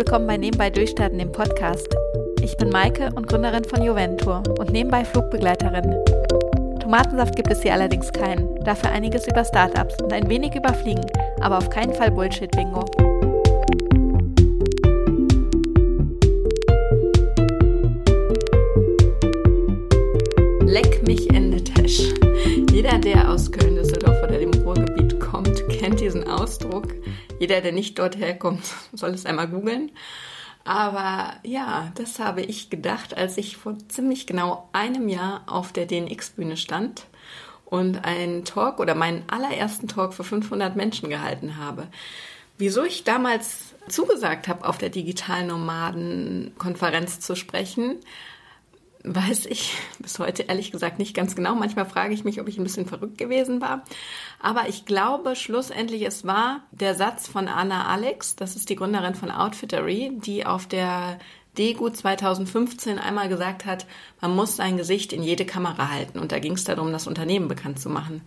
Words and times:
willkommen 0.00 0.26
bei 0.26 0.38
Nebenbei 0.38 0.70
Durchstarten, 0.70 1.18
dem 1.18 1.30
Podcast. 1.30 1.94
Ich 2.40 2.56
bin 2.56 2.70
Maike 2.70 3.10
und 3.16 3.28
Gründerin 3.28 3.64
von 3.64 3.82
Juventur 3.82 4.42
und 4.58 4.70
nebenbei 4.70 5.04
Flugbegleiterin. 5.04 5.94
Tomatensaft 6.80 7.36
gibt 7.36 7.50
es 7.50 7.60
hier 7.60 7.74
allerdings 7.74 8.10
keinen, 8.10 8.48
dafür 8.64 8.92
einiges 8.92 9.28
über 9.28 9.44
Startups 9.44 10.00
und 10.02 10.10
ein 10.14 10.30
wenig 10.30 10.54
über 10.54 10.72
Fliegen, 10.72 11.04
aber 11.42 11.58
auf 11.58 11.68
keinen 11.68 11.92
Fall 11.92 12.10
Bullshit-Bingo. 12.12 12.82
Leck 20.64 21.06
mich 21.06 21.28
in 21.28 21.50
den 21.50 21.62
Tisch. 21.62 22.08
Jeder, 22.72 22.96
der 22.96 23.30
aus 23.30 23.52
Köln, 23.52 23.74
Düsseldorf 23.74 24.16
oder 24.22 24.38
dem 24.38 24.54
Ruhrgebiet 24.64 25.20
kommt, 25.20 25.68
kennt 25.68 26.00
diesen 26.00 26.26
Ausdruck. 26.26 26.86
Jeder, 27.40 27.60
der 27.62 27.72
nicht 27.72 27.98
dort 27.98 28.16
herkommt, 28.16 28.72
soll 28.92 29.10
es 29.10 29.26
einmal 29.26 29.48
googeln. 29.48 29.90
Aber 30.62 31.32
ja, 31.42 31.90
das 31.94 32.20
habe 32.20 32.42
ich 32.42 32.68
gedacht, 32.68 33.16
als 33.16 33.38
ich 33.38 33.56
vor 33.56 33.78
ziemlich 33.88 34.26
genau 34.26 34.68
einem 34.72 35.08
Jahr 35.08 35.44
auf 35.46 35.72
der 35.72 35.86
DNX-Bühne 35.86 36.58
stand 36.58 37.06
und 37.64 38.04
einen 38.04 38.44
Talk 38.44 38.78
oder 38.78 38.94
meinen 38.94 39.24
allerersten 39.28 39.88
Talk 39.88 40.12
für 40.12 40.22
500 40.22 40.76
Menschen 40.76 41.08
gehalten 41.08 41.56
habe. 41.56 41.86
Wieso 42.58 42.84
ich 42.84 43.04
damals 43.04 43.74
zugesagt 43.88 44.48
habe, 44.48 44.68
auf 44.68 44.76
der 44.76 44.90
Digitalnomaden-Konferenz 44.90 47.20
zu 47.20 47.36
sprechen, 47.36 48.00
weiß 49.04 49.46
ich 49.46 49.76
bis 49.98 50.18
heute 50.18 50.42
ehrlich 50.44 50.72
gesagt 50.72 50.98
nicht 50.98 51.14
ganz 51.14 51.34
genau. 51.34 51.54
Manchmal 51.54 51.86
frage 51.86 52.12
ich 52.14 52.24
mich, 52.24 52.40
ob 52.40 52.48
ich 52.48 52.58
ein 52.58 52.64
bisschen 52.64 52.86
verrückt 52.86 53.18
gewesen 53.18 53.60
war. 53.60 53.84
Aber 54.40 54.68
ich 54.68 54.84
glaube 54.84 55.36
schlussendlich, 55.36 56.02
es 56.02 56.26
war 56.26 56.62
der 56.70 56.94
Satz 56.94 57.26
von 57.26 57.48
Anna 57.48 57.86
Alex, 57.86 58.36
das 58.36 58.56
ist 58.56 58.68
die 58.68 58.76
Gründerin 58.76 59.14
von 59.14 59.30
Outfittery, 59.30 60.12
die 60.14 60.44
auf 60.44 60.66
der 60.66 61.18
Degu 61.58 61.90
2015 61.90 62.98
einmal 62.98 63.28
gesagt 63.28 63.66
hat, 63.66 63.86
man 64.20 64.34
muss 64.34 64.56
sein 64.56 64.76
Gesicht 64.76 65.12
in 65.12 65.22
jede 65.22 65.44
Kamera 65.44 65.90
halten. 65.90 66.18
Und 66.18 66.32
da 66.32 66.38
ging 66.38 66.52
es 66.52 66.64
darum, 66.64 66.92
das 66.92 67.06
Unternehmen 67.06 67.48
bekannt 67.48 67.80
zu 67.80 67.90
machen. 67.90 68.22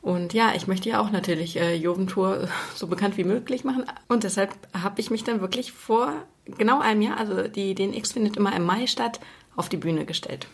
Und 0.00 0.32
ja, 0.32 0.52
ich 0.54 0.66
möchte 0.66 0.88
ja 0.88 1.00
auch 1.00 1.10
natürlich 1.10 1.58
äh, 1.58 1.74
Joventour 1.74 2.48
so 2.74 2.86
bekannt 2.86 3.16
wie 3.16 3.24
möglich 3.24 3.64
machen. 3.64 3.84
Und 4.08 4.24
deshalb 4.24 4.56
habe 4.72 5.00
ich 5.00 5.10
mich 5.10 5.24
dann 5.24 5.40
wirklich 5.40 5.72
vor 5.72 6.12
genau 6.56 6.80
einem 6.80 7.02
Jahr, 7.02 7.18
also 7.18 7.48
die 7.48 7.74
DNX 7.74 8.12
findet 8.12 8.36
immer 8.36 8.54
im 8.54 8.64
Mai 8.64 8.86
statt, 8.86 9.20
auf 9.58 9.68
die 9.68 9.76
Bühne 9.76 10.04
gestellt. 10.04 10.46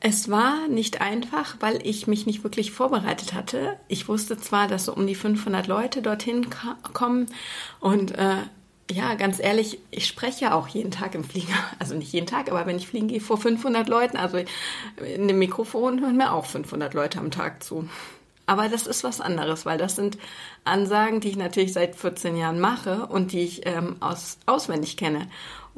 Es 0.00 0.30
war 0.30 0.68
nicht 0.68 1.00
einfach, 1.00 1.56
weil 1.60 1.84
ich 1.84 2.06
mich 2.06 2.24
nicht 2.24 2.44
wirklich 2.44 2.70
vorbereitet 2.70 3.34
hatte. 3.34 3.76
Ich 3.88 4.08
wusste 4.08 4.38
zwar, 4.38 4.68
dass 4.68 4.84
so 4.84 4.94
um 4.94 5.06
die 5.06 5.16
500 5.16 5.66
Leute 5.66 6.02
dorthin 6.02 6.46
kommen 6.92 7.26
und 7.80 8.12
äh, 8.16 8.36
ja, 8.90 9.14
ganz 9.16 9.38
ehrlich, 9.38 9.80
ich 9.90 10.06
spreche 10.06 10.54
auch 10.54 10.68
jeden 10.68 10.90
Tag 10.90 11.14
im 11.14 11.24
Flieger. 11.24 11.52
Also 11.78 11.94
nicht 11.94 12.12
jeden 12.12 12.26
Tag, 12.26 12.50
aber 12.50 12.66
wenn 12.66 12.76
ich 12.76 12.88
fliegen 12.88 13.08
gehe 13.08 13.20
vor 13.20 13.38
500 13.38 13.88
Leuten, 13.88 14.16
also 14.16 14.38
in 15.14 15.28
dem 15.28 15.38
Mikrofon 15.38 16.00
hören 16.00 16.16
mir 16.16 16.32
auch 16.32 16.46
500 16.46 16.94
Leute 16.94 17.18
am 17.18 17.30
Tag 17.30 17.62
zu. 17.62 17.88
Aber 18.46 18.68
das 18.70 18.86
ist 18.86 19.04
was 19.04 19.20
anderes, 19.20 19.66
weil 19.66 19.76
das 19.76 19.94
sind 19.94 20.16
Ansagen, 20.64 21.20
die 21.20 21.28
ich 21.28 21.36
natürlich 21.36 21.74
seit 21.74 21.96
14 21.96 22.34
Jahren 22.34 22.60
mache 22.60 23.06
und 23.06 23.32
die 23.32 23.40
ich 23.40 23.66
ähm, 23.66 23.96
aus, 24.00 24.38
auswendig 24.46 24.96
kenne. 24.96 25.28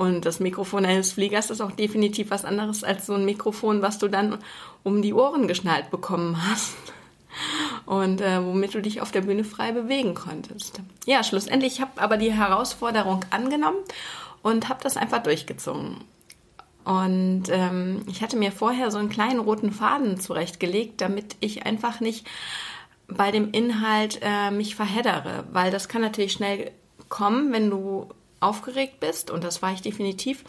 Und 0.00 0.24
das 0.24 0.40
Mikrofon 0.40 0.86
eines 0.86 1.12
Fliegers 1.12 1.50
ist 1.50 1.60
auch 1.60 1.72
definitiv 1.72 2.30
was 2.30 2.46
anderes 2.46 2.84
als 2.84 3.04
so 3.04 3.12
ein 3.12 3.26
Mikrofon, 3.26 3.82
was 3.82 3.98
du 3.98 4.08
dann 4.08 4.38
um 4.82 5.02
die 5.02 5.12
Ohren 5.12 5.46
geschnallt 5.46 5.90
bekommen 5.90 6.38
hast. 6.50 6.74
Und 7.84 8.22
äh, 8.22 8.42
womit 8.42 8.72
du 8.72 8.80
dich 8.80 9.02
auf 9.02 9.10
der 9.10 9.20
Bühne 9.20 9.44
frei 9.44 9.72
bewegen 9.72 10.14
konntest. 10.14 10.80
Ja, 11.04 11.22
schlussendlich 11.22 11.82
habe 11.82 12.00
aber 12.00 12.16
die 12.16 12.32
Herausforderung 12.32 13.26
angenommen 13.28 13.76
und 14.40 14.70
habe 14.70 14.82
das 14.82 14.96
einfach 14.96 15.22
durchgezogen. 15.22 15.98
Und 16.84 17.50
ähm, 17.50 18.00
ich 18.08 18.22
hatte 18.22 18.38
mir 18.38 18.52
vorher 18.52 18.90
so 18.90 18.96
einen 18.96 19.10
kleinen 19.10 19.40
roten 19.40 19.70
Faden 19.70 20.18
zurechtgelegt, 20.18 21.02
damit 21.02 21.36
ich 21.40 21.66
einfach 21.66 22.00
nicht 22.00 22.26
bei 23.06 23.30
dem 23.30 23.50
Inhalt 23.50 24.20
äh, 24.22 24.50
mich 24.50 24.76
verheddere, 24.76 25.44
weil 25.52 25.70
das 25.70 25.90
kann 25.90 26.00
natürlich 26.00 26.32
schnell 26.32 26.70
kommen, 27.10 27.52
wenn 27.52 27.68
du 27.68 28.08
aufgeregt 28.40 29.00
bist, 29.00 29.30
und 29.30 29.44
das 29.44 29.62
war 29.62 29.72
ich 29.72 29.82
definitiv, 29.82 30.44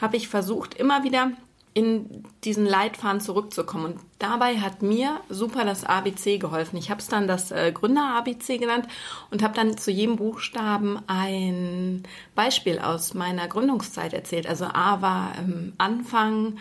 habe 0.00 0.16
ich 0.16 0.28
versucht, 0.28 0.74
immer 0.74 1.04
wieder 1.04 1.32
in 1.74 2.24
diesen 2.44 2.66
Leitfaden 2.66 3.20
zurückzukommen. 3.20 3.86
Und 3.86 4.00
dabei 4.18 4.58
hat 4.58 4.82
mir 4.82 5.20
super 5.30 5.64
das 5.64 5.84
ABC 5.84 6.38
geholfen. 6.38 6.76
Ich 6.76 6.90
habe 6.90 7.00
es 7.00 7.08
dann 7.08 7.26
das 7.26 7.50
äh, 7.50 7.72
Gründer-ABC 7.72 8.58
genannt 8.58 8.86
und 9.30 9.42
habe 9.42 9.54
dann 9.54 9.78
zu 9.78 9.90
jedem 9.90 10.16
Buchstaben 10.16 11.00
ein 11.06 12.02
Beispiel 12.34 12.78
aus 12.78 13.14
meiner 13.14 13.48
Gründungszeit 13.48 14.12
erzählt. 14.12 14.46
Also 14.46 14.66
A 14.66 15.00
war 15.00 15.32
ähm, 15.38 15.72
Anfang, 15.78 16.58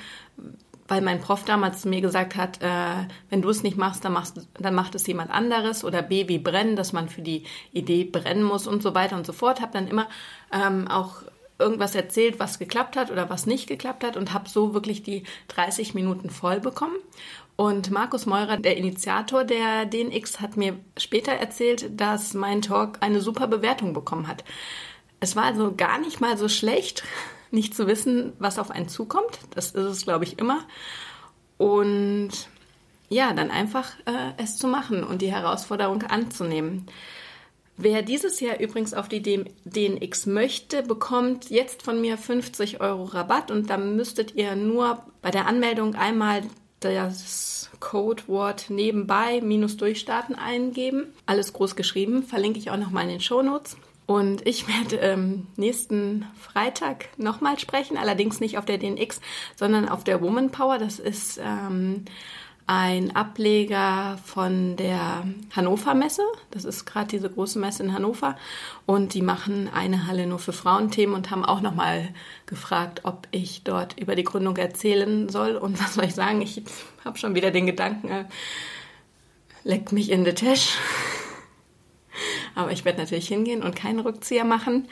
weil 0.92 1.00
mein 1.02 1.22
Prof 1.22 1.46
damals 1.46 1.84
zu 1.84 1.88
mir 1.88 2.02
gesagt 2.02 2.36
hat, 2.36 2.62
äh, 2.62 3.08
wenn 3.30 3.42
du 3.42 3.48
es 3.50 3.64
nicht 3.64 3.78
machst, 3.78 4.04
dann, 4.04 4.12
machst, 4.12 4.46
dann 4.60 4.76
macht 4.76 4.94
es 4.94 5.08
jemand 5.08 5.32
anderes. 5.32 5.86
Oder 5.86 6.02
B 6.02 6.28
wie 6.28 6.38
brennen, 6.38 6.76
dass 6.76 6.92
man 6.92 7.08
für 7.08 7.22
die 7.22 7.46
Idee 7.72 8.04
brennen 8.04 8.44
muss 8.44 8.68
und 8.68 8.84
so 8.84 8.94
weiter 8.94 9.16
und 9.16 9.26
so 9.26 9.32
fort. 9.32 9.62
Habe 9.62 9.72
dann 9.72 9.88
immer 9.88 10.10
ähm, 10.52 10.90
auch 10.90 11.22
irgendwas 11.58 11.96
erzählt, 11.96 12.42
was 12.42 12.60
geklappt 12.60 12.98
hat 12.98 13.10
oder 13.10 13.30
was 13.30 13.46
nicht 13.46 13.68
geklappt 13.68 14.04
hat 14.04 14.18
und 14.18 14.34
habe 14.34 14.50
so 14.50 14.74
wirklich 14.74 15.02
die 15.02 15.24
30 15.48 15.94
Minuten 15.94 16.30
voll 16.30 16.60
bekommen. 16.60 16.98
Und 17.56 17.90
Markus 17.90 18.26
Meurer, 18.26 18.58
der 18.58 18.76
Initiator 18.76 19.46
der 19.46 19.86
DNX, 19.86 20.42
hat 20.42 20.58
mir 20.58 20.78
später 20.98 21.32
erzählt, 21.32 22.02
dass 22.02 22.34
mein 22.34 22.62
Talk 22.62 22.98
eine 23.00 23.22
super 23.22 23.48
Bewertung 23.48 23.94
bekommen 23.94 24.28
hat. 24.28 24.44
Es 25.22 25.38
war 25.38 25.46
also 25.46 25.74
gar 25.74 26.00
nicht 26.00 26.20
mal 26.20 26.38
so 26.38 26.50
schlecht, 26.50 27.04
nicht 27.52 27.76
zu 27.76 27.88
wissen, 27.88 28.34
was 28.40 28.60
auf 28.60 28.72
einen 28.72 28.88
zukommt. 28.88 29.40
Das 29.54 29.72
ist 29.72 29.86
es, 29.86 30.04
glaube 30.04 30.24
ich, 30.24 30.40
immer. 30.40 30.64
Und 31.58 32.32
ja, 33.10 33.34
dann 33.34 33.52
einfach 33.52 33.92
äh, 34.06 34.32
es 34.38 34.58
zu 34.58 34.68
machen 34.68 35.04
und 35.04 35.22
die 35.22 35.32
Herausforderung 35.32 36.04
anzunehmen. 36.04 36.88
Wer 37.78 38.04
dieses 38.04 38.40
Jahr 38.40 38.60
übrigens 38.60 38.94
auf 38.94 39.10
die 39.10 39.22
DNX 39.22 40.28
möchte, 40.28 40.84
bekommt 40.84 41.50
jetzt 41.50 41.82
von 41.82 42.00
mir 42.00 42.18
50 42.18 42.80
Euro 42.80 43.06
Rabatt 43.06 43.50
und 43.50 43.70
dann 43.70 43.96
müsstet 43.96 44.36
ihr 44.36 44.56
nur 44.56 45.04
bei 45.22 45.32
der 45.32 45.48
Anmeldung 45.48 45.96
einmal 45.96 46.44
das 46.80 47.70
Codewort 47.80 48.70
nebenbei 48.70 49.42
minus 49.42 49.78
durchstarten 49.78 50.36
eingeben. 50.36 51.14
Alles 51.26 51.54
groß 51.54 51.76
geschrieben, 51.76 52.24
verlinke 52.24 52.60
ich 52.60 52.72
auch 52.72 52.78
nochmal 52.78 53.04
in 53.04 53.10
den 53.10 53.22
Shownotes. 53.22 53.78
Und 54.12 54.46
ich 54.46 54.68
werde 54.68 54.98
ähm, 54.98 55.48
nächsten 55.56 56.26
Freitag 56.38 57.18
nochmal 57.18 57.58
sprechen, 57.60 57.96
allerdings 57.96 58.42
nicht 58.42 58.58
auf 58.58 58.66
der 58.66 58.78
DNX, 58.78 59.22
sondern 59.56 59.88
auf 59.88 60.04
der 60.04 60.22
Woman 60.22 60.52
Power. 60.52 60.78
Das 60.78 61.00
ist 61.00 61.40
ähm, 61.42 62.04
ein 62.68 63.16
Ableger 63.16 64.20
von 64.26 64.76
der 64.76 65.24
Hannover 65.56 65.94
Messe. 65.94 66.24
Das 66.50 66.66
ist 66.66 66.84
gerade 66.84 67.08
diese 67.08 67.30
große 67.30 67.58
Messe 67.58 67.84
in 67.84 67.94
Hannover. 67.94 68.36
Und 68.86 69.14
die 69.14 69.22
machen 69.22 69.70
eine 69.74 70.08
Halle 70.08 70.28
nur 70.28 70.40
für 70.40 70.52
Frauenthemen 70.52 71.16
und 71.16 71.32
haben 71.32 71.46
auch 71.46 71.62
nochmal 71.62 72.10
gefragt, 72.48 73.06
ob 73.06 73.30
ich 73.32 73.64
dort 73.64 73.98
über 73.98 74.16
die 74.16 74.26
Gründung 74.26 74.58
erzählen 74.58 75.30
soll. 75.30 75.56
Und 75.56 75.82
was 75.82 75.94
soll 75.94 76.04
ich 76.04 76.16
sagen? 76.16 76.42
Ich 76.42 76.62
habe 77.06 77.18
schon 77.18 77.34
wieder 77.34 77.52
den 77.52 77.66
Gedanken, 77.66 78.10
äh, 78.10 78.26
leck 79.64 79.94
mich 79.94 80.12
in 80.12 80.26
die 80.26 80.34
Tasche. 80.34 80.78
Aber 82.56 82.72
ich 82.72 82.86
werde 82.86 83.00
natürlich 83.00 83.28
hingehen 83.28 83.64
und 83.64 83.76
keinen 83.76 84.00
Rückzieher 84.00 84.46
machen. 84.46 84.88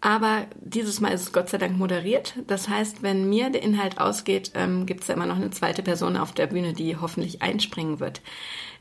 Aber 0.00 0.46
dieses 0.60 1.00
Mal 1.00 1.10
ist 1.10 1.22
es 1.22 1.32
Gott 1.32 1.50
sei 1.50 1.58
Dank 1.58 1.76
moderiert. 1.76 2.34
Das 2.46 2.68
heißt, 2.68 3.02
wenn 3.02 3.28
mir 3.28 3.50
der 3.50 3.62
Inhalt 3.62 4.00
ausgeht, 4.00 4.52
ähm, 4.54 4.86
gibt 4.86 5.02
es 5.02 5.08
ja 5.08 5.14
immer 5.14 5.26
noch 5.26 5.36
eine 5.36 5.50
zweite 5.50 5.82
Person 5.82 6.16
auf 6.16 6.32
der 6.32 6.46
Bühne, 6.46 6.72
die 6.72 6.96
hoffentlich 6.96 7.42
einspringen 7.42 8.00
wird. 8.00 8.22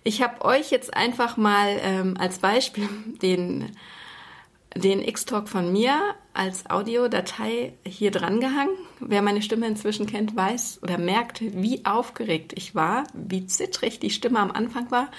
Ich 0.03 0.21
habe 0.21 0.45
euch 0.45 0.71
jetzt 0.71 0.94
einfach 0.94 1.35
mal 1.35 1.77
ähm, 1.81 2.15
als 2.17 2.39
Beispiel 2.39 2.88
den, 3.21 3.71
den 4.75 5.01
X-Talk 5.01 5.49
von 5.49 5.73
mir 5.73 5.99
als 6.33 6.69
Audiodatei 6.69 7.73
hier 7.85 8.11
dran 8.11 8.39
gehangen. 8.39 8.77
Wer 9.01 9.21
meine 9.21 9.41
Stimme 9.41 9.67
inzwischen 9.67 10.05
kennt, 10.05 10.38
weiß 10.38 10.79
oder 10.83 10.97
merkt, 10.97 11.41
wie 11.41 11.85
aufgeregt 11.85 12.53
ich 12.55 12.75
war, 12.75 13.03
wie 13.13 13.45
zittrig 13.45 13.99
die 13.99 14.09
Stimme 14.09 14.39
am 14.39 14.51
Anfang 14.51 14.89
war 14.89 15.09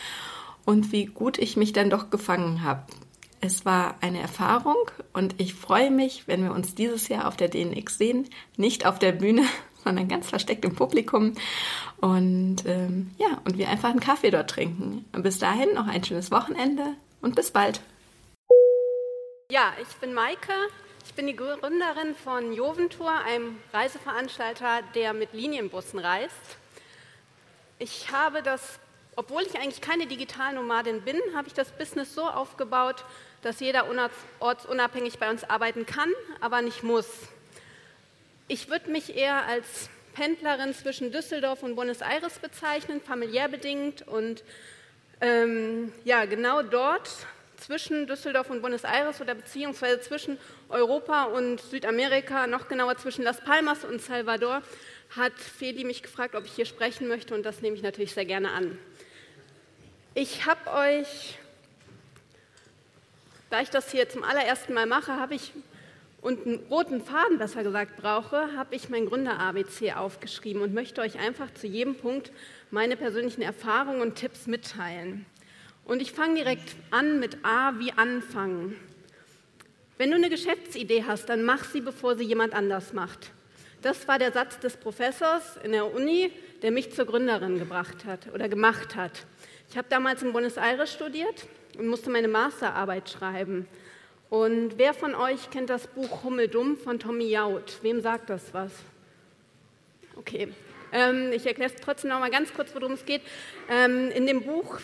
und 0.64 0.92
wie 0.92 1.06
gut 1.06 1.38
ich 1.38 1.56
mich 1.56 1.72
dann 1.72 1.90
doch 1.90 2.10
gefangen 2.10 2.62
habe. 2.62 2.84
Es 3.40 3.64
war 3.64 3.96
eine 4.02 4.20
Erfahrung 4.20 4.76
und 5.14 5.40
ich 5.40 5.54
freue 5.54 5.90
mich, 5.90 6.28
wenn 6.28 6.44
wir 6.44 6.52
uns 6.52 6.74
dieses 6.74 7.08
Jahr 7.08 7.26
auf 7.26 7.36
der 7.36 7.48
DNX 7.48 7.96
sehen. 7.96 8.28
Nicht 8.56 8.84
auf 8.84 8.98
der 8.98 9.12
Bühne, 9.12 9.44
sondern 9.84 10.08
ganz 10.08 10.28
versteckt 10.28 10.64
im 10.64 10.74
Publikum. 10.74 11.32
Und 12.00 12.66
ähm, 12.66 13.12
ja, 13.18 13.40
und 13.44 13.56
wir 13.56 13.68
einfach 13.68 13.90
einen 13.90 14.00
Kaffee 14.00 14.30
dort 14.30 14.50
trinken. 14.50 15.06
Bis 15.12 15.38
dahin 15.38 15.72
noch 15.74 15.86
ein 15.86 16.04
schönes 16.04 16.30
Wochenende 16.30 16.94
und 17.22 17.34
bis 17.34 17.50
bald. 17.50 17.80
Ja, 19.50 19.72
ich 19.80 19.96
bin 19.96 20.12
Maike. 20.12 20.52
Ich 21.06 21.14
bin 21.14 21.26
die 21.26 21.34
Gründerin 21.34 22.14
von 22.14 22.52
Joventour, 22.52 23.10
einem 23.10 23.56
Reiseveranstalter, 23.72 24.80
der 24.94 25.12
mit 25.14 25.32
Linienbussen 25.32 25.98
reist. 25.98 26.58
Ich 27.78 28.12
habe 28.12 28.42
das 28.42 28.78
obwohl 29.20 29.42
ich 29.42 29.54
eigentlich 29.58 29.82
keine 29.82 30.06
Digitalnomadin 30.06 31.02
bin, 31.02 31.20
habe 31.34 31.46
ich 31.46 31.52
das 31.52 31.70
Business 31.72 32.14
so 32.14 32.22
aufgebaut, 32.22 33.04
dass 33.42 33.60
jeder 33.60 33.84
ortsunabhängig 34.38 35.18
bei 35.18 35.28
uns 35.28 35.44
arbeiten 35.44 35.84
kann, 35.84 36.10
aber 36.40 36.62
nicht 36.62 36.82
muss. 36.82 37.06
Ich 38.48 38.70
würde 38.70 38.90
mich 38.90 39.14
eher 39.14 39.44
als 39.44 39.90
Pendlerin 40.14 40.72
zwischen 40.72 41.12
Düsseldorf 41.12 41.62
und 41.62 41.76
Buenos 41.76 42.00
Aires 42.00 42.38
bezeichnen, 42.38 43.02
familiär 43.02 43.48
bedingt. 43.48 44.08
Und 44.08 44.42
ähm, 45.20 45.92
ja, 46.04 46.24
genau 46.24 46.62
dort 46.62 47.10
zwischen 47.58 48.06
Düsseldorf 48.06 48.48
und 48.48 48.62
Buenos 48.62 48.84
Aires 48.84 49.20
oder 49.20 49.34
beziehungsweise 49.34 50.00
zwischen 50.00 50.38
Europa 50.70 51.24
und 51.24 51.60
Südamerika, 51.60 52.46
noch 52.46 52.68
genauer 52.68 52.96
zwischen 52.96 53.22
Las 53.24 53.42
Palmas 53.42 53.84
und 53.84 54.00
Salvador, 54.00 54.62
hat 55.14 55.34
Feli 55.34 55.84
mich 55.84 56.02
gefragt, 56.02 56.34
ob 56.34 56.46
ich 56.46 56.52
hier 56.52 56.64
sprechen 56.64 57.06
möchte 57.06 57.34
und 57.34 57.42
das 57.42 57.60
nehme 57.60 57.76
ich 57.76 57.82
natürlich 57.82 58.14
sehr 58.14 58.24
gerne 58.24 58.52
an. 58.52 58.78
Ich 60.14 60.44
habe 60.44 60.70
euch, 60.72 61.38
da 63.48 63.60
ich 63.60 63.70
das 63.70 63.92
hier 63.92 64.08
zum 64.08 64.24
allerersten 64.24 64.74
Mal 64.74 64.86
mache, 64.86 65.12
habe 65.12 65.36
ich 65.36 65.52
und 66.20 66.46
einen 66.46 66.58
roten 66.68 67.00
Faden, 67.00 67.38
besser 67.38 67.62
gesagt, 67.62 67.96
brauche, 67.96 68.56
habe 68.56 68.74
ich 68.74 68.88
mein 68.88 69.06
Gründer-ABC 69.06 69.92
aufgeschrieben 69.92 70.62
und 70.62 70.74
möchte 70.74 71.00
euch 71.00 71.18
einfach 71.20 71.54
zu 71.54 71.68
jedem 71.68 71.94
Punkt 71.94 72.32
meine 72.72 72.96
persönlichen 72.96 73.40
Erfahrungen 73.40 74.00
und 74.02 74.16
Tipps 74.16 74.48
mitteilen. 74.48 75.26
Und 75.84 76.02
ich 76.02 76.10
fange 76.10 76.34
direkt 76.34 76.74
an 76.90 77.20
mit 77.20 77.44
A 77.44 77.78
wie 77.78 77.92
anfangen. 77.92 78.76
Wenn 79.96 80.10
du 80.10 80.16
eine 80.16 80.28
Geschäftsidee 80.28 81.04
hast, 81.06 81.28
dann 81.28 81.44
mach 81.44 81.64
sie, 81.64 81.80
bevor 81.80 82.16
sie 82.16 82.24
jemand 82.24 82.52
anders 82.52 82.92
macht. 82.92 83.30
Das 83.80 84.08
war 84.08 84.18
der 84.18 84.32
Satz 84.32 84.58
des 84.58 84.76
Professors 84.76 85.56
in 85.62 85.70
der 85.72 85.94
Uni, 85.94 86.32
der 86.62 86.72
mich 86.72 86.92
zur 86.92 87.06
Gründerin 87.06 87.58
gebracht 87.58 88.04
hat 88.04 88.26
oder 88.34 88.48
gemacht 88.48 88.96
hat. 88.96 89.24
Ich 89.70 89.76
habe 89.76 89.86
damals 89.88 90.20
in 90.20 90.32
Buenos 90.32 90.56
Aires 90.56 90.92
studiert 90.92 91.46
und 91.78 91.86
musste 91.86 92.10
meine 92.10 92.26
Masterarbeit 92.26 93.08
schreiben. 93.08 93.68
Und 94.28 94.78
wer 94.78 94.94
von 94.94 95.14
euch 95.14 95.48
kennt 95.50 95.70
das 95.70 95.86
Buch 95.86 96.24
Hummeldumm 96.24 96.76
von 96.76 96.98
Tommy 96.98 97.28
Jaud? 97.28 97.78
Wem 97.82 98.00
sagt 98.00 98.30
das 98.30 98.52
was? 98.52 98.72
Okay, 100.16 100.48
ähm, 100.90 101.30
ich 101.32 101.46
erkläre 101.46 101.70
es 101.72 101.80
trotzdem 101.80 102.10
noch 102.10 102.18
mal 102.18 102.32
ganz 102.32 102.52
kurz, 102.52 102.74
worum 102.74 102.94
es 102.94 103.06
geht. 103.06 103.22
Ähm, 103.70 104.10
in 104.10 104.26
dem 104.26 104.42
Buch 104.42 104.80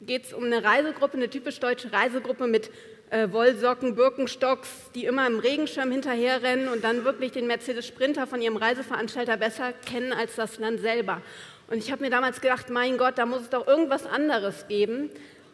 geht 0.00 0.24
es 0.24 0.32
um 0.32 0.42
eine 0.42 0.64
Reisegruppe, 0.64 1.16
eine 1.16 1.30
typisch 1.30 1.60
deutsche 1.60 1.92
Reisegruppe 1.92 2.48
mit 2.48 2.72
äh, 3.10 3.30
Wollsocken, 3.30 3.94
Birkenstocks, 3.94 4.90
die 4.92 5.04
immer 5.04 5.24
im 5.28 5.38
Regenschirm 5.38 5.92
hinterherrennen 5.92 6.66
und 6.68 6.82
dann 6.82 7.04
wirklich 7.04 7.30
den 7.30 7.46
Mercedes 7.46 7.86
Sprinter 7.86 8.26
von 8.26 8.42
ihrem 8.42 8.56
Reiseveranstalter 8.56 9.36
besser 9.36 9.72
kennen 9.72 10.12
als 10.12 10.34
das 10.34 10.58
Land 10.58 10.80
selber. 10.80 11.22
Und 11.70 11.78
ich 11.78 11.92
habe 11.92 12.02
mir 12.02 12.10
damals 12.10 12.40
gedacht, 12.40 12.68
mein 12.68 12.98
Gott, 12.98 13.16
da 13.16 13.26
muss 13.26 13.42
es 13.42 13.50
doch 13.50 13.66
irgendwas 13.66 14.04
anderes 14.04 14.66
geben 14.66 15.08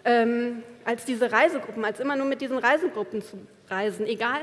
ähm, 0.05 0.63
als 0.85 1.05
diese 1.05 1.31
Reisegruppen, 1.31 1.85
als 1.85 2.01
immer 2.01 2.17
nur 2.17 2.27
mit 2.27 2.41
diesen 2.41 2.57
Reisegruppen 2.57 3.21
zu 3.21 3.39
reisen. 3.69 4.07
Egal, 4.07 4.41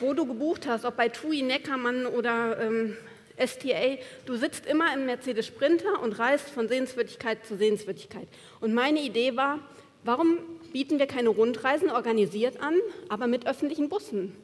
wo 0.00 0.12
du 0.12 0.26
gebucht 0.26 0.66
hast, 0.66 0.84
ob 0.84 0.96
bei 0.96 1.08
TUI, 1.08 1.40
Neckermann 1.40 2.06
oder 2.06 2.60
ähm, 2.60 2.96
STA, 3.38 3.96
du 4.26 4.36
sitzt 4.36 4.66
immer 4.66 4.92
im 4.92 5.06
Mercedes 5.06 5.46
Sprinter 5.46 6.02
und 6.02 6.18
reist 6.18 6.50
von 6.50 6.68
Sehenswürdigkeit 6.68 7.46
zu 7.46 7.56
Sehenswürdigkeit. 7.56 8.28
Und 8.60 8.74
meine 8.74 9.00
Idee 9.00 9.36
war, 9.36 9.60
warum 10.04 10.38
bieten 10.72 10.98
wir 10.98 11.06
keine 11.06 11.30
Rundreisen 11.30 11.90
organisiert 11.90 12.60
an, 12.60 12.74
aber 13.08 13.26
mit 13.26 13.46
öffentlichen 13.46 13.88
Bussen? 13.88 14.36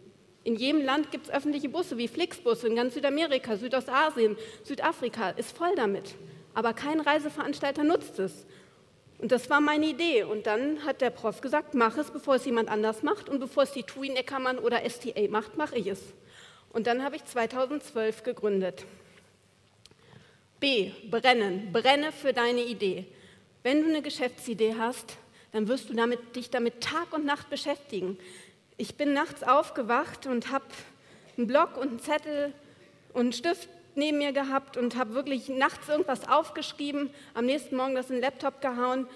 In 0.45 0.57
jedem 0.57 0.83
Land 0.83 1.11
gibt 1.11 1.27
es 1.27 1.33
öffentliche 1.33 1.69
Busse 1.69 1.99
wie 1.99 2.09
Flixbusse 2.09 2.67
in 2.67 2.77
ganz 2.77 2.95
Südamerika, 2.95 3.57
Südostasien, 3.57 4.37
Südafrika 4.65 5.31
ist 5.31 5.57
voll 5.57 5.75
damit. 5.77 6.15
Aber 6.55 6.75
kein 6.75 7.01
Reiseveranstalter 7.01 7.85
nutzt 7.85 8.19
es. 8.19 8.47
Und 9.19 9.31
das 9.31 9.49
war 9.49 9.61
meine 9.61 9.87
Idee. 9.87 10.25
Und 10.25 10.47
dann 10.47 10.85
hat 10.85 11.01
der 11.01 11.11
Prof 11.11 11.41
gesagt, 11.41 11.75
mach 11.75 11.97
es, 11.97 12.11
bevor 12.11 12.35
es 12.35 12.45
jemand 12.45 12.69
anders 12.69 13.03
macht. 13.03 13.29
Und 13.29 13.39
bevor 13.39 13.63
es 13.63 13.73
die 13.73 13.85
TUI 13.85 14.11
Neckermann 14.11 14.59
oder 14.59 14.89
STA 14.89 15.29
macht, 15.31 15.57
mache 15.57 15.77
ich 15.77 15.87
es. 15.87 16.01
Und 16.73 16.87
dann 16.87 17.05
habe 17.05 17.17
ich 17.17 17.25
2012 17.25 18.23
gegründet. 18.23 18.85
B. 20.59 20.91
Brennen. 21.11 21.73
Brenne 21.73 22.13
für 22.13 22.33
deine 22.33 22.63
Idee. 22.63 23.07
Wenn 23.63 23.83
du 23.83 23.89
eine 23.89 24.03
Geschäftsidee 24.03 24.75
hast, 24.79 25.17
dann 25.53 25.69
wirst 25.69 25.89
du 25.89 25.95
damit, 25.95 26.35
dich 26.35 26.51
damit 26.51 26.81
Tag 26.81 27.13
und 27.13 27.25
Nacht 27.25 27.51
beschäftigen. 27.51 28.19
Ich 28.77 28.97
bin 28.97 29.13
nachts 29.13 29.43
aufgewacht 29.43 30.27
und 30.27 30.51
habe 30.51 30.65
einen 31.37 31.47
Block 31.47 31.77
und 31.77 31.89
einen 31.89 32.01
Zettel 32.01 32.53
und 33.13 33.21
einen 33.21 33.33
Stift 33.33 33.69
neben 33.95 34.19
mir 34.19 34.33
gehabt 34.33 34.77
und 34.77 34.97
habe 34.97 35.15
wirklich 35.15 35.49
nachts 35.49 35.89
irgendwas 35.89 36.29
aufgeschrieben, 36.29 37.11
am 37.35 37.47
nächsten 37.47 37.77
Morgen 37.77 37.95
das 37.95 38.11
in 38.11 38.17
den 38.17 38.23
Laptop 38.23 38.61
gehauen, 38.61 39.07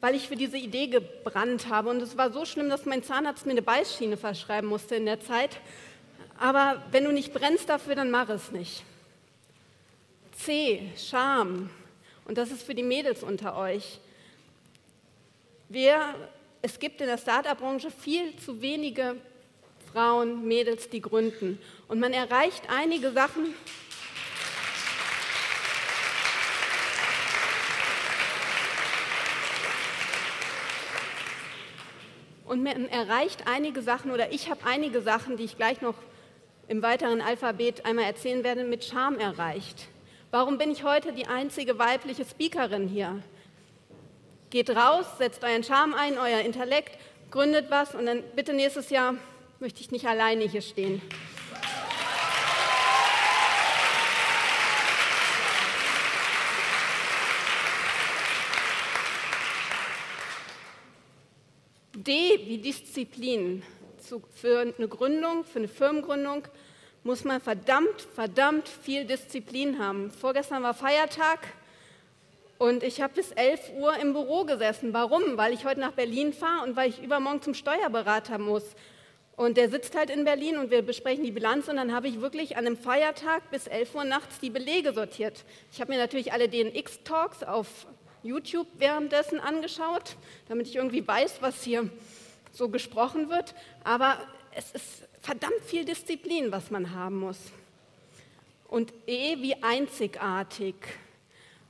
weil 0.00 0.14
ich 0.14 0.28
für 0.28 0.36
diese 0.36 0.56
Idee 0.56 0.88
gebrannt 0.88 1.68
habe. 1.68 1.90
Und 1.90 2.00
es 2.02 2.16
war 2.16 2.32
so 2.32 2.44
schlimm, 2.44 2.68
dass 2.68 2.86
mein 2.86 3.02
Zahnarzt 3.02 3.46
mir 3.46 3.52
eine 3.52 3.62
Beißschiene 3.62 4.16
verschreiben 4.16 4.68
musste 4.68 4.96
in 4.96 5.06
der 5.06 5.20
Zeit. 5.20 5.58
Aber 6.38 6.82
wenn 6.90 7.04
du 7.04 7.12
nicht 7.12 7.32
brennst 7.32 7.68
dafür, 7.68 7.94
dann 7.94 8.10
mach 8.10 8.28
es 8.28 8.52
nicht. 8.52 8.82
C, 10.32 10.82
Scham. 10.96 11.70
Und 12.26 12.38
das 12.38 12.50
ist 12.50 12.62
für 12.62 12.74
die 12.74 12.82
Mädels 12.82 13.22
unter 13.22 13.56
euch. 13.56 14.00
Wir, 15.68 16.14
es 16.62 16.78
gibt 16.78 17.00
in 17.00 17.06
der 17.06 17.18
Startup-Branche 17.18 17.90
viel 17.90 18.36
zu 18.36 18.60
wenige 18.60 19.16
Frauen, 19.92 20.46
Mädels, 20.46 20.90
die 20.90 21.00
gründen. 21.00 21.58
Und 21.88 22.00
man 22.00 22.12
erreicht 22.12 22.64
einige 22.68 23.12
Sachen, 23.12 23.54
Und 32.46 32.62
man 32.62 32.88
erreicht 32.88 33.44
einige 33.46 33.82
Sachen 33.82 34.12
oder 34.12 34.32
ich 34.32 34.48
habe 34.50 34.60
einige 34.64 35.02
Sachen, 35.02 35.36
die 35.36 35.44
ich 35.44 35.56
gleich 35.56 35.80
noch 35.80 35.96
im 36.68 36.80
weiteren 36.80 37.20
Alphabet 37.20 37.84
einmal 37.84 38.04
erzählen 38.04 38.44
werde, 38.44 38.64
mit 38.64 38.84
Charme 38.84 39.18
erreicht. 39.18 39.88
Warum 40.30 40.56
bin 40.56 40.70
ich 40.70 40.84
heute 40.84 41.12
die 41.12 41.26
einzige 41.26 41.78
weibliche 41.78 42.24
Speakerin 42.24 42.88
hier? 42.88 43.20
Geht 44.50 44.70
raus, 44.70 45.06
setzt 45.18 45.42
euren 45.42 45.64
Charme 45.64 45.94
ein, 45.94 46.18
euer 46.18 46.40
Intellekt, 46.40 46.98
gründet 47.30 47.66
was 47.70 47.94
und 47.94 48.06
dann 48.06 48.22
bitte 48.36 48.52
nächstes 48.52 48.90
Jahr 48.90 49.14
möchte 49.58 49.80
ich 49.80 49.90
nicht 49.90 50.06
alleine 50.06 50.44
hier 50.44 50.62
stehen. 50.62 51.02
D 62.06 62.40
wie 62.46 62.58
Disziplin. 62.58 63.62
Für 64.34 64.60
eine 64.60 64.88
Gründung, 64.88 65.42
für 65.42 65.58
eine 65.58 65.68
Firmengründung 65.68 66.44
muss 67.02 67.24
man 67.24 67.40
verdammt, 67.40 68.06
verdammt 68.14 68.68
viel 68.68 69.04
Disziplin 69.04 69.80
haben. 69.80 70.12
Vorgestern 70.12 70.62
war 70.62 70.74
Feiertag 70.74 71.40
und 72.58 72.84
ich 72.84 73.00
habe 73.00 73.14
bis 73.14 73.32
11 73.32 73.72
Uhr 73.78 73.96
im 73.96 74.12
Büro 74.12 74.44
gesessen. 74.44 74.92
Warum? 74.92 75.36
Weil 75.36 75.52
ich 75.52 75.64
heute 75.64 75.80
nach 75.80 75.92
Berlin 75.92 76.32
fahre 76.32 76.64
und 76.64 76.76
weil 76.76 76.90
ich 76.90 77.02
übermorgen 77.02 77.42
zum 77.42 77.54
Steuerberater 77.54 78.38
muss. 78.38 78.64
Und 79.34 79.56
der 79.56 79.68
sitzt 79.68 79.96
halt 79.96 80.08
in 80.08 80.24
Berlin 80.24 80.56
und 80.58 80.70
wir 80.70 80.82
besprechen 80.82 81.24
die 81.24 81.32
Bilanz 81.32 81.68
und 81.68 81.76
dann 81.76 81.92
habe 81.92 82.06
ich 82.06 82.20
wirklich 82.20 82.56
an 82.56 82.66
einem 82.66 82.76
Feiertag 82.76 83.50
bis 83.50 83.66
11 83.66 83.94
Uhr 83.96 84.04
nachts 84.04 84.38
die 84.38 84.50
Belege 84.50 84.92
sortiert. 84.92 85.44
Ich 85.72 85.80
habe 85.80 85.92
mir 85.92 85.98
natürlich 85.98 86.32
alle 86.32 86.48
DNX-Talks 86.48 87.42
auf 87.42 87.86
YouTube 88.26 88.66
währenddessen 88.78 89.40
angeschaut, 89.40 90.16
damit 90.48 90.66
ich 90.66 90.76
irgendwie 90.76 91.06
weiß, 91.06 91.40
was 91.40 91.62
hier 91.62 91.90
so 92.52 92.68
gesprochen 92.68 93.28
wird. 93.28 93.54
Aber 93.84 94.18
es 94.52 94.72
ist 94.72 95.08
verdammt 95.20 95.60
viel 95.64 95.84
Disziplin, 95.84 96.52
was 96.52 96.70
man 96.70 96.94
haben 96.94 97.20
muss. 97.20 97.38
Und 98.68 98.92
E 99.06 99.40
wie 99.40 99.62
einzigartig. 99.62 100.74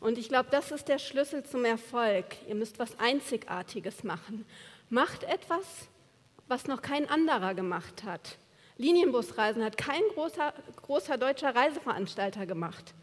Und 0.01 0.19
ich 0.19 0.29
glaube, 0.29 0.49
das 0.51 0.71
ist 0.71 0.89
der 0.89 0.99
Schlüssel 0.99 1.45
zum 1.45 1.65
Erfolg. 1.65 2.25
Ihr 2.49 2.55
müsst 2.55 2.79
was 2.79 2.99
Einzigartiges 2.99 4.05
machen. 4.05 4.47
Macht 4.89 5.25
etwas, 5.25 5.65
was 6.49 6.67
noch 6.67 6.83
kein 6.83 7.09
anderer 7.09 7.55
gemacht 7.55 8.05
hat. 8.05 8.39
Linienbusreisen 8.79 9.65
hat 9.65 9.77
kein 9.77 10.03
großer, 10.15 10.53
großer 10.83 11.17
deutscher 11.17 11.55
Reiseveranstalter 11.55 12.47
gemacht. 12.47 12.95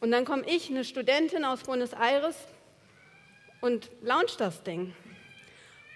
Und 0.00 0.10
dann 0.10 0.24
komme 0.24 0.44
ich, 0.46 0.70
eine 0.70 0.84
Studentin 0.84 1.44
aus 1.44 1.64
Buenos 1.64 1.92
Aires, 1.92 2.36
und 3.60 3.90
launch 4.02 4.36
das 4.36 4.62
Ding. 4.62 4.94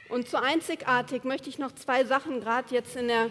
Und 0.09 0.29
zu 0.29 0.43
einzigartig 0.43 1.23
möchte 1.25 1.49
ich 1.49 1.59
noch 1.59 1.73
zwei 1.73 2.05
Sachen 2.05 2.41
gerade 2.41 2.75
jetzt 2.75 2.97
in 2.97 3.09
der 3.09 3.31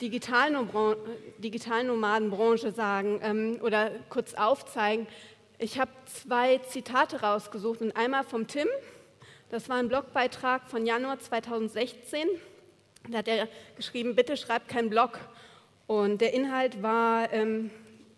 Digitalnomadenbranche 0.00 2.72
sagen 2.72 3.20
ähm, 3.22 3.58
oder 3.62 3.90
kurz 4.08 4.34
aufzeigen. 4.34 5.06
Ich 5.58 5.78
habe 5.78 5.90
zwei 6.06 6.58
Zitate 6.58 7.20
rausgesucht 7.20 7.82
und 7.82 7.94
einmal 7.96 8.24
vom 8.24 8.46
Tim, 8.46 8.68
das 9.50 9.68
war 9.68 9.76
ein 9.76 9.88
Blogbeitrag 9.88 10.68
von 10.68 10.86
Januar 10.86 11.18
2016. 11.18 12.26
Da 13.08 13.18
hat 13.18 13.28
er 13.28 13.48
geschrieben, 13.76 14.14
bitte 14.14 14.36
schreibt 14.36 14.68
keinen 14.68 14.90
Blog. 14.90 15.18
Und 15.86 16.20
der 16.20 16.34
Inhalt 16.34 16.82
war, 16.82 17.32
ähm, 17.32 17.70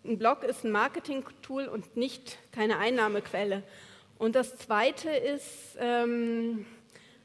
ein 0.05 0.17
Blog 0.17 0.43
ist 0.43 0.63
ein 0.63 0.71
Marketing-Tool 0.71 1.67
und 1.67 1.97
nicht 1.97 2.37
keine 2.51 2.77
Einnahmequelle. 2.77 3.63
Und 4.23 4.35
das 4.35 4.55
Zweite 4.55 5.09
ist, 5.09 5.75
ähm, 5.77 6.65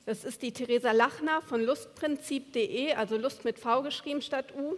das 0.04 0.24
ist 0.24 0.42
die 0.42 0.50
Theresa 0.50 0.90
Lachner 0.90 1.42
von 1.42 1.62
lustprinzip.de, 1.62 2.94
also 2.94 3.16
Lust 3.16 3.44
mit 3.44 3.60
V 3.60 3.82
geschrieben 3.84 4.20
statt 4.20 4.52
U. 4.58 4.74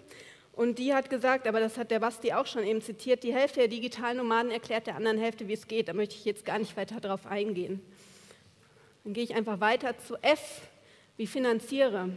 Und 0.52 0.78
die 0.78 0.92
hat 0.92 1.08
gesagt, 1.08 1.46
aber 1.46 1.60
das 1.60 1.78
hat 1.78 1.90
der 1.90 1.98
Basti 1.98 2.34
auch 2.34 2.44
schon 2.44 2.62
eben 2.62 2.82
zitiert, 2.82 3.22
die 3.22 3.32
Hälfte 3.32 3.60
der 3.60 3.68
digitalen 3.68 4.18
Nomaden 4.18 4.50
erklärt 4.50 4.86
der 4.86 4.96
anderen 4.96 5.16
Hälfte, 5.16 5.48
wie 5.48 5.54
es 5.54 5.66
geht. 5.66 5.88
Da 5.88 5.94
möchte 5.94 6.14
ich 6.14 6.26
jetzt 6.26 6.44
gar 6.44 6.58
nicht 6.58 6.76
weiter 6.76 7.00
darauf 7.00 7.24
eingehen. 7.24 7.80
Dann 9.04 9.14
gehe 9.14 9.24
ich 9.24 9.34
einfach 9.34 9.60
weiter 9.60 9.96
zu 9.96 10.16
F, 10.16 10.60
wie 11.16 11.26
finanziere. 11.26 12.10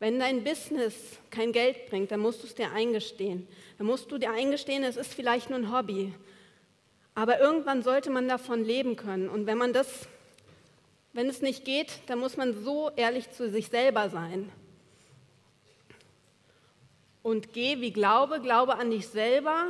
Wenn 0.00 0.18
dein 0.18 0.42
Business 0.42 1.20
kein 1.30 1.52
Geld 1.52 1.88
bringt, 1.88 2.10
dann 2.10 2.18
musst 2.18 2.42
du 2.42 2.48
es 2.48 2.56
dir 2.56 2.72
eingestehen. 2.72 3.46
Dann 3.78 3.86
musst 3.86 4.10
du 4.10 4.18
dir 4.18 4.32
eingestehen, 4.32 4.82
es 4.82 4.96
ist 4.96 5.14
vielleicht 5.14 5.50
nur 5.50 5.60
ein 5.60 5.72
Hobby. 5.72 6.12
Aber 7.14 7.40
irgendwann 7.40 7.82
sollte 7.82 8.10
man 8.10 8.28
davon 8.28 8.64
leben 8.64 8.96
können. 8.96 9.28
Und 9.28 9.46
wenn 9.46 9.58
man 9.58 9.72
das, 9.72 10.08
wenn 11.12 11.28
es 11.28 11.42
nicht 11.42 11.64
geht, 11.64 12.00
dann 12.06 12.18
muss 12.18 12.36
man 12.36 12.54
so 12.62 12.90
ehrlich 12.96 13.30
zu 13.30 13.50
sich 13.50 13.68
selber 13.68 14.08
sein. 14.10 14.50
Und 17.22 17.52
geh 17.52 17.80
wie 17.80 17.92
Glaube, 17.92 18.40
glaube 18.40 18.76
an 18.76 18.90
dich 18.90 19.08
selber, 19.08 19.66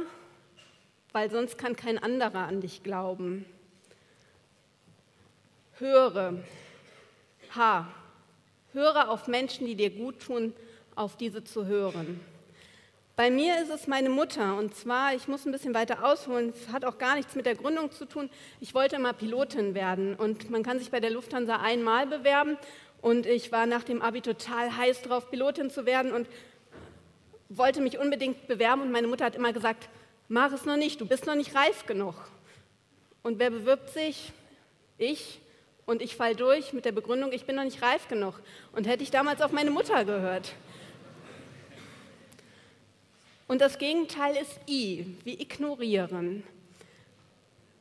weil 1.13 1.31
sonst 1.31 1.59
kann 1.59 1.75
kein 1.75 1.99
anderer 1.99 2.47
an 2.47 2.61
dich 2.61 2.83
glauben. 2.83 3.45
Höre, 5.79 6.35
H, 7.55 7.89
höre 8.73 9.11
auf 9.11 9.27
Menschen, 9.27 9.67
die 9.67 9.75
dir 9.75 9.91
gut 9.91 10.21
tun, 10.21 10.53
auf 10.95 11.17
diese 11.17 11.43
zu 11.43 11.67
hören. 11.67 12.21
Bei 13.21 13.31
mir 13.31 13.61
ist 13.61 13.69
es 13.69 13.87
meine 13.87 14.09
Mutter 14.09 14.57
und 14.57 14.75
zwar, 14.75 15.15
ich 15.15 15.29
muss 15.29 15.45
ein 15.45 15.53
bisschen 15.53 15.75
weiter 15.75 16.07
ausholen, 16.07 16.55
hat 16.73 16.87
auch 16.87 16.97
gar 16.97 17.17
nichts 17.17 17.35
mit 17.35 17.45
der 17.45 17.55
Gründung 17.55 17.91
zu 17.91 18.07
tun. 18.07 18.31
Ich 18.61 18.73
wollte 18.73 18.99
mal 18.99 19.12
Pilotin 19.12 19.75
werden 19.75 20.15
und 20.15 20.49
man 20.49 20.62
kann 20.62 20.79
sich 20.79 20.91
bei 20.91 21.00
der 21.00 21.11
Lufthansa 21.11 21.57
einmal 21.57 22.07
bewerben 22.07 22.57
und 23.03 23.27
ich 23.27 23.53
war 23.53 23.67
nach 23.67 23.83
dem 23.83 24.00
Abi 24.00 24.23
total 24.23 24.75
heiß 24.75 25.03
drauf, 25.03 25.31
Pilotin 25.31 25.69
zu 25.69 25.85
werden 25.85 26.12
und 26.12 26.29
wollte 27.50 27.83
mich 27.83 27.99
unbedingt 27.99 28.49
bewerben 28.49 28.81
und 28.81 28.91
meine 28.91 29.07
Mutter 29.07 29.27
hat 29.27 29.35
immer 29.35 29.53
gesagt, 29.53 29.91
mach 30.29 30.50
es 30.55 30.65
noch 30.65 30.79
nicht, 30.79 30.99
du 30.99 31.07
bist 31.07 31.27
noch 31.27 31.35
nicht 31.35 31.55
reif 31.55 31.85
genug. 31.85 32.15
Und 33.23 33.39
wer 33.39 33.50
bewirbt 33.50 33.91
sich? 33.91 34.33
Ich. 34.97 35.43
Und 35.85 36.00
ich 36.00 36.17
fall 36.17 36.35
durch 36.35 36.73
mit 36.73 36.87
der 36.87 36.93
Begründung, 36.93 37.33
ich 37.33 37.45
bin 37.45 37.57
noch 37.57 37.65
nicht 37.65 37.83
reif 37.83 38.09
genug. 38.09 38.41
Und 38.73 38.87
hätte 38.87 39.03
ich 39.03 39.11
damals 39.11 39.43
auf 39.43 39.53
meine 39.53 39.71
Mutter 39.71 40.07
gehört. 40.07 40.55
Und 43.50 43.61
das 43.61 43.78
Gegenteil 43.78 44.37
ist 44.37 44.61
I, 44.69 45.04
wie 45.25 45.35
ignorieren. 45.35 46.45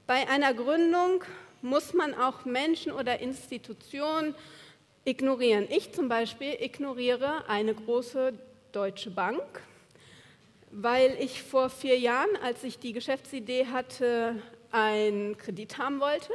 Bei 0.08 0.28
einer 0.28 0.52
Gründung 0.56 1.24
muss 1.62 1.94
man 1.94 2.16
auch 2.16 2.44
Menschen 2.44 2.92
oder 2.92 3.20
Institutionen 3.20 4.34
ignorieren. 5.06 5.68
Ich 5.70 5.92
zum 5.92 6.10
Beispiel 6.10 6.58
ignoriere 6.60 7.48
eine 7.48 7.76
große 7.76 8.34
Deutsche 8.72 9.12
Bank, 9.12 9.44
weil 10.72 11.16
ich 11.20 11.44
vor 11.44 11.70
vier 11.70 12.00
Jahren, 12.00 12.36
als 12.42 12.64
ich 12.64 12.80
die 12.80 12.92
Geschäftsidee 12.92 13.68
hatte, 13.68 14.42
einen 14.72 15.38
Kredit 15.38 15.78
haben 15.78 16.00
wollte. 16.00 16.34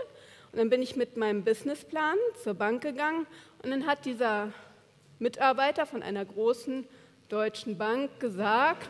Und 0.52 0.60
dann 0.60 0.70
bin 0.70 0.80
ich 0.80 0.94
mit 0.94 1.16
meinem 1.16 1.42
Businessplan 1.42 2.18
zur 2.40 2.54
Bank 2.54 2.84
gegangen 2.84 3.26
und 3.64 3.70
dann 3.70 3.84
hat 3.84 4.04
dieser 4.04 4.52
Mitarbeiter 5.18 5.86
von 5.86 6.04
einer 6.04 6.24
großen 6.24 6.86
deutschen 7.28 7.78
Bank 7.78 8.21
gesagt, 8.21 8.88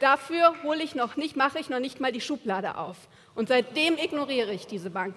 dafür 0.00 0.54
hole 0.62 0.82
ich 0.82 0.94
noch 0.94 1.16
nicht, 1.16 1.34
mache 1.34 1.58
ich 1.58 1.70
noch 1.70 1.80
nicht 1.80 1.98
mal 1.98 2.12
die 2.12 2.20
Schublade 2.20 2.76
auf. 2.76 2.96
Und 3.34 3.48
seitdem 3.48 3.96
ignoriere 3.96 4.52
ich 4.52 4.66
diese 4.66 4.90
Bank. 4.90 5.16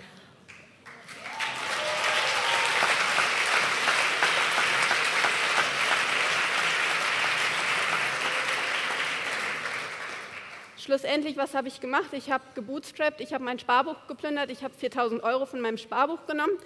Schlussendlich, 10.78 11.38
was 11.38 11.54
habe 11.54 11.68
ich 11.68 11.82
gemacht? 11.82 12.14
Ich 12.14 12.32
habe 12.32 12.44
gebootstrapped, 12.56 13.22
ich 13.22 13.34
habe 13.34 13.44
mein 13.44 13.60
Sparbuch 13.60 14.08
geplündert, 14.08 14.50
ich 14.50 14.64
habe 14.64 14.74
4000 14.74 15.22
Euro 15.22 15.46
von 15.46 15.60
meinem 15.62 15.78
Sparbuch 15.78 16.26
genommen 16.26 16.58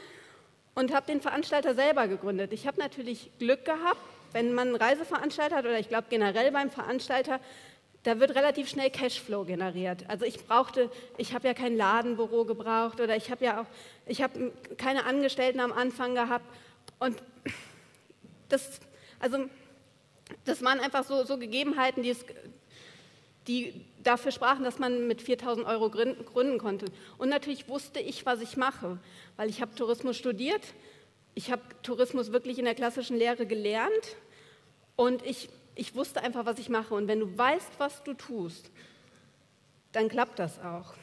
und 0.76 0.94
habe 0.94 1.06
den 1.06 1.22
Veranstalter 1.22 1.76
selber 1.76 2.08
gegründet. 2.08 2.54
Ich 2.54 2.68
habe 2.68 2.80
natürlich 2.80 3.30
Glück 3.40 3.66
gehabt, 3.66 4.00
wenn 4.32 4.54
man 4.54 4.70
einen 4.70 4.76
Reiseveranstalter 4.78 5.58
hat 5.58 5.66
oder 5.66 5.80
ich 5.80 5.90
glaube 5.90 6.08
generell 6.10 6.52
beim 6.52 6.72
Veranstalter, 6.72 7.40
da 8.04 8.20
wird 8.20 8.36
relativ 8.36 8.68
schnell 8.68 8.90
Cashflow 8.90 9.46
generiert. 9.46 10.04
Also 10.10 10.26
ich 10.26 10.46
brauchte, 10.46 10.92
ich 11.18 11.34
habe 11.34 11.48
ja 11.48 11.54
kein 11.54 11.78
Ladenbüro 11.78 12.44
gebraucht 12.44 13.00
oder 13.00 13.16
ich 13.16 13.32
habe 13.32 13.46
ja 13.46 13.62
auch, 13.62 13.66
ich 14.06 14.22
habe 14.22 14.52
keine 14.78 15.06
Angestellten 15.06 15.60
am 15.60 15.72
Anfang 15.72 16.16
gehabt 16.16 16.46
und 17.00 17.16
das, 18.50 18.82
also 19.20 19.46
das 20.46 20.62
waren 20.64 20.80
einfach 20.80 21.06
so, 21.06 21.24
so 21.24 21.38
Gegebenheiten, 21.38 22.04
die 22.04 22.10
es, 22.10 22.26
die 23.48 23.86
dafür 24.04 24.32
sprachen, 24.32 24.64
dass 24.64 24.80
man 24.80 25.08
mit 25.08 25.22
4000 25.22 25.66
Euro 25.66 25.90
gründen 25.90 26.58
konnte. 26.58 26.86
Und 27.18 27.30
natürlich 27.30 27.68
wusste 27.68 28.00
ich, 28.00 28.26
was 28.26 28.42
ich 28.42 28.58
mache, 28.58 28.98
weil 29.38 29.50
ich 29.50 29.62
habe 29.62 29.74
Tourismus 29.76 30.18
studiert, 30.18 30.62
ich 31.36 31.52
habe 31.52 31.62
Tourismus 31.82 32.32
wirklich 32.32 32.60
in 32.60 32.66
der 32.66 32.76
klassischen 32.76 33.18
Lehre 33.18 33.46
gelernt 33.46 34.18
und 34.96 35.26
ich, 35.26 35.50
ich 35.76 35.96
wusste 35.96 36.22
einfach, 36.22 36.46
was 36.46 36.60
ich 36.60 36.70
mache. 36.70 36.94
Und 36.94 37.08
wenn 37.08 37.20
du 37.20 37.38
weißt, 37.38 37.72
was 37.80 38.04
du 38.04 38.14
tust, 38.14 38.70
dann 39.92 40.10
klappt 40.10 40.40
das 40.40 40.60
auch. 40.60 40.94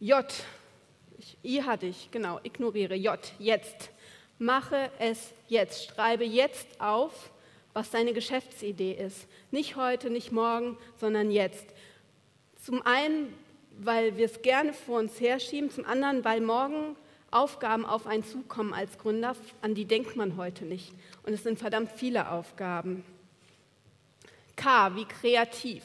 J, 0.00 0.24
I 1.44 1.62
hatte 1.62 1.86
ich, 1.86 2.10
genau, 2.10 2.40
ignoriere. 2.42 2.94
J, 2.94 3.18
jetzt. 3.38 3.90
Mache 4.38 4.90
es 4.98 5.32
jetzt. 5.48 5.86
Schreibe 5.86 6.24
jetzt 6.24 6.80
auf, 6.80 7.30
was 7.76 7.90
deine 7.90 8.14
Geschäftsidee 8.14 8.92
ist. 8.92 9.28
Nicht 9.50 9.76
heute, 9.76 10.08
nicht 10.08 10.32
morgen, 10.32 10.78
sondern 10.98 11.30
jetzt. 11.30 11.66
Zum 12.64 12.80
einen, 12.80 13.34
weil 13.78 14.16
wir 14.16 14.24
es 14.24 14.40
gerne 14.40 14.72
vor 14.72 14.98
uns 14.98 15.20
herschieben, 15.20 15.70
zum 15.70 15.84
anderen, 15.84 16.24
weil 16.24 16.40
morgen 16.40 16.96
Aufgaben 17.30 17.84
auf 17.84 18.06
einen 18.06 18.24
zukommen 18.24 18.72
als 18.72 18.96
Gründer, 18.96 19.36
an 19.60 19.74
die 19.74 19.84
denkt 19.84 20.16
man 20.16 20.38
heute 20.38 20.64
nicht. 20.64 20.90
Und 21.24 21.34
es 21.34 21.42
sind 21.42 21.58
verdammt 21.58 21.92
viele 21.92 22.30
Aufgaben. 22.30 23.04
K 24.56 24.96
wie 24.96 25.04
kreativ. 25.04 25.82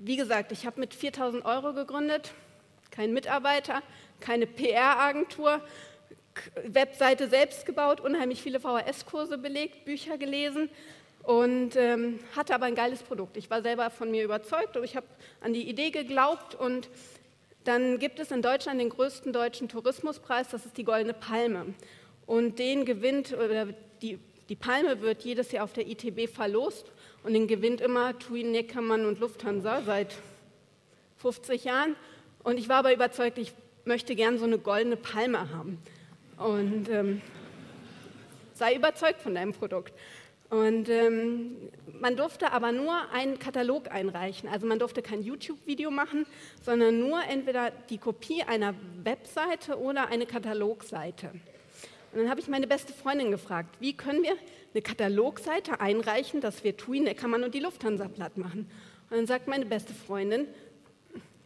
Wie 0.00 0.16
gesagt, 0.16 0.50
ich 0.50 0.66
habe 0.66 0.80
mit 0.80 0.92
4000 0.92 1.44
Euro 1.44 1.72
gegründet, 1.72 2.32
kein 2.90 3.12
Mitarbeiter, 3.12 3.80
keine 4.18 4.48
PR-Agentur, 4.48 5.62
Webseite 6.64 7.28
selbst 7.28 7.66
gebaut, 7.66 8.00
unheimlich 8.00 8.42
viele 8.42 8.60
VHS-Kurse 8.60 9.38
belegt, 9.38 9.84
Bücher 9.84 10.18
gelesen 10.18 10.70
und 11.22 11.76
ähm, 11.76 12.20
hatte 12.34 12.54
aber 12.54 12.66
ein 12.66 12.74
geiles 12.74 13.02
Produkt. 13.02 13.36
Ich 13.36 13.50
war 13.50 13.62
selber 13.62 13.90
von 13.90 14.10
mir 14.10 14.24
überzeugt 14.24 14.76
und 14.76 14.84
ich 14.84 14.96
habe 14.96 15.06
an 15.40 15.52
die 15.52 15.68
Idee 15.68 15.90
geglaubt 15.90 16.54
und 16.54 16.88
dann 17.64 17.98
gibt 17.98 18.18
es 18.18 18.30
in 18.30 18.40
Deutschland 18.40 18.80
den 18.80 18.88
größten 18.88 19.32
deutschen 19.32 19.68
Tourismuspreis, 19.68 20.48
das 20.48 20.64
ist 20.64 20.78
die 20.78 20.84
Goldene 20.84 21.12
Palme. 21.12 21.74
Und 22.24 22.58
den 22.58 22.86
gewinnt, 22.86 23.34
oder 23.34 23.66
die, 24.00 24.18
die 24.48 24.56
Palme 24.56 25.02
wird 25.02 25.22
jedes 25.22 25.52
Jahr 25.52 25.64
auf 25.64 25.74
der 25.74 25.86
ITB 25.86 26.28
verlost 26.28 26.90
und 27.24 27.34
den 27.34 27.46
gewinnt 27.46 27.82
immer 27.82 28.18
TUI, 28.18 28.44
Neckermann 28.44 29.04
und 29.04 29.20
Lufthansa 29.20 29.82
seit 29.84 30.14
50 31.18 31.64
Jahren. 31.64 31.96
Und 32.42 32.58
ich 32.58 32.70
war 32.70 32.76
aber 32.76 32.94
überzeugt, 32.94 33.36
ich 33.36 33.52
möchte 33.84 34.14
gern 34.14 34.38
so 34.38 34.44
eine 34.44 34.58
goldene 34.58 34.96
Palme 34.96 35.50
haben. 35.50 35.78
Und 36.38 36.88
ähm, 36.88 37.20
sei 38.54 38.74
überzeugt 38.74 39.20
von 39.20 39.34
deinem 39.34 39.52
Produkt. 39.52 39.92
Und 40.50 40.88
ähm, 40.88 41.56
man 42.00 42.16
durfte 42.16 42.52
aber 42.52 42.72
nur 42.72 43.10
einen 43.12 43.38
Katalog 43.38 43.90
einreichen. 43.90 44.48
Also 44.48 44.66
man 44.66 44.78
durfte 44.78 45.02
kein 45.02 45.22
YouTube-Video 45.22 45.90
machen, 45.90 46.26
sondern 46.62 47.00
nur 47.00 47.22
entweder 47.24 47.70
die 47.90 47.98
Kopie 47.98 48.42
einer 48.44 48.74
Webseite 49.02 49.78
oder 49.78 50.08
eine 50.08 50.24
Katalogseite. 50.24 51.32
Und 52.12 52.20
dann 52.20 52.30
habe 52.30 52.40
ich 52.40 52.48
meine 52.48 52.66
beste 52.66 52.94
Freundin 52.94 53.30
gefragt, 53.30 53.76
wie 53.80 53.94
können 53.94 54.22
wir 54.22 54.36
eine 54.72 54.80
Katalogseite 54.80 55.80
einreichen, 55.80 56.40
dass 56.40 56.64
wir 56.64 56.76
TUI, 56.76 57.00
Neckermann 57.00 57.44
und 57.44 57.54
die 57.54 57.60
Lufthansa 57.60 58.08
platt 58.08 58.38
machen. 58.38 58.70
Und 59.10 59.16
dann 59.16 59.26
sagt 59.26 59.48
meine 59.48 59.66
beste 59.66 59.92
Freundin, 59.92 60.46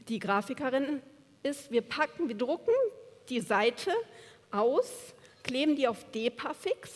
die 0.09 0.21
Grafikerin 0.21 1.01
ist, 1.43 1.73
wir 1.73 1.83
packen, 1.83 2.29
wir 2.29 2.37
drucken 2.37 2.75
die 3.29 3.41
Seite 3.41 3.91
aus, 4.53 4.91
kleben 5.43 5.77
die 5.77 5.89
auf 5.89 6.05
Depafix 6.13 6.91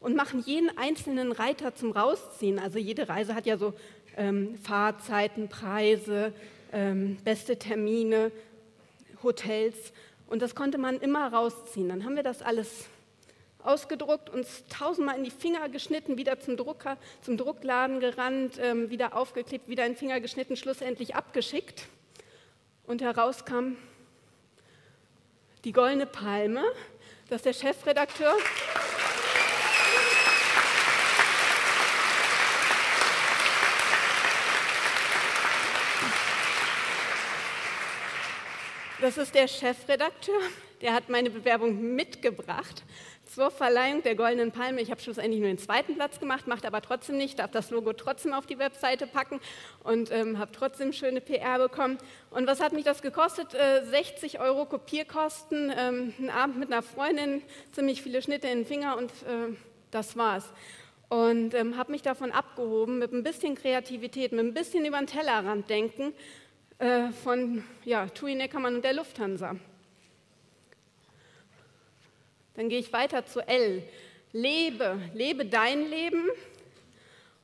und 0.00 0.16
machen 0.16 0.42
jeden 0.44 0.76
einzelnen 0.76 1.32
Reiter 1.32 1.74
zum 1.74 1.92
Rausziehen. 1.92 2.58
Also 2.58 2.78
jede 2.78 3.08
Reise 3.08 3.34
hat 3.34 3.46
ja 3.46 3.56
so 3.56 3.74
ähm, 4.16 4.56
Fahrzeiten, 4.62 5.48
Preise, 5.48 6.32
ähm, 6.72 7.16
beste 7.24 7.58
Termine, 7.58 8.32
Hotels. 9.22 9.92
Und 10.26 10.42
das 10.42 10.54
konnte 10.54 10.78
man 10.78 11.00
immer 11.00 11.32
rausziehen. 11.32 11.88
Dann 11.88 12.04
haben 12.04 12.16
wir 12.16 12.22
das 12.22 12.42
alles 12.42 12.86
ausgedruckt, 13.62 14.30
uns 14.30 14.64
tausendmal 14.68 15.16
in 15.16 15.24
die 15.24 15.30
Finger 15.30 15.68
geschnitten, 15.68 16.16
wieder 16.18 16.38
zum 16.38 16.56
Drucker, 16.56 16.96
zum 17.20 17.36
Druckladen 17.36 18.00
gerannt, 18.00 18.58
ähm, 18.60 18.90
wieder 18.90 19.16
aufgeklebt, 19.16 19.68
wieder 19.68 19.84
in 19.84 19.92
den 19.92 19.98
Finger 19.98 20.20
geschnitten, 20.20 20.56
schlussendlich 20.56 21.14
abgeschickt. 21.16 21.86
Und 22.86 23.02
herauskam 23.02 23.76
die 25.66 25.72
Goldene 25.72 26.06
Palme, 26.06 26.62
dass 27.28 27.42
der 27.42 27.52
Chefredakteur 27.52 28.36
Das 39.00 39.18
ist 39.18 39.34
der 39.34 39.46
Chefredakteur, 39.46 40.40
der 40.80 40.92
hat 40.92 41.08
meine 41.08 41.30
Bewerbung 41.30 41.94
mitgebracht 41.94 42.84
zur 43.26 43.50
Verleihung 43.50 44.02
der 44.02 44.14
Goldenen 44.14 44.52
Palme. 44.52 44.80
Ich 44.80 44.90
habe 44.90 45.00
schlussendlich 45.00 45.40
nur 45.40 45.48
den 45.48 45.58
zweiten 45.58 45.94
Platz 45.94 46.20
gemacht, 46.20 46.46
macht 46.46 46.64
aber 46.64 46.80
trotzdem 46.80 47.16
nicht, 47.16 47.38
darf 47.38 47.50
das 47.50 47.70
Logo 47.70 47.92
trotzdem 47.92 48.32
auf 48.32 48.46
die 48.46 48.58
Webseite 48.58 49.06
packen 49.06 49.40
und 49.82 50.10
ähm, 50.12 50.38
habe 50.38 50.52
trotzdem 50.52 50.92
schöne 50.92 51.20
PR 51.20 51.58
bekommen. 51.58 51.98
Und 52.30 52.46
was 52.46 52.60
hat 52.60 52.72
mich 52.72 52.84
das 52.84 53.02
gekostet? 53.02 53.54
Äh, 53.54 53.84
60 53.84 54.40
Euro 54.40 54.66
Kopierkosten, 54.66 55.72
ähm, 55.76 56.14
ein 56.18 56.30
Abend 56.30 56.58
mit 56.58 56.72
einer 56.72 56.82
Freundin, 56.82 57.42
ziemlich 57.72 58.02
viele 58.02 58.22
Schnitte 58.22 58.46
in 58.48 58.58
den 58.58 58.66
Finger 58.66 58.96
und 58.96 59.10
äh, 59.10 59.54
das 59.90 60.16
war's. 60.16 60.52
Und 61.08 61.54
ähm, 61.54 61.76
habe 61.76 61.92
mich 61.92 62.02
davon 62.02 62.32
abgehoben 62.32 62.98
mit 62.98 63.12
ein 63.12 63.22
bisschen 63.22 63.54
Kreativität, 63.54 64.32
mit 64.32 64.44
ein 64.44 64.54
bisschen 64.54 64.84
über 64.84 64.98
den 64.98 65.06
Tellerrand 65.06 65.70
denken 65.70 66.12
äh, 66.78 67.10
von 67.10 67.64
ja, 67.84 68.06
Tui 68.08 68.34
Neckermann 68.34 68.76
und 68.76 68.84
der 68.84 68.94
Lufthansa. 68.94 69.56
Dann 72.56 72.68
gehe 72.68 72.78
ich 72.78 72.92
weiter 72.92 73.26
zu 73.26 73.46
L. 73.46 73.82
Lebe, 74.32 74.98
lebe 75.14 75.44
dein 75.44 75.88
Leben 75.88 76.28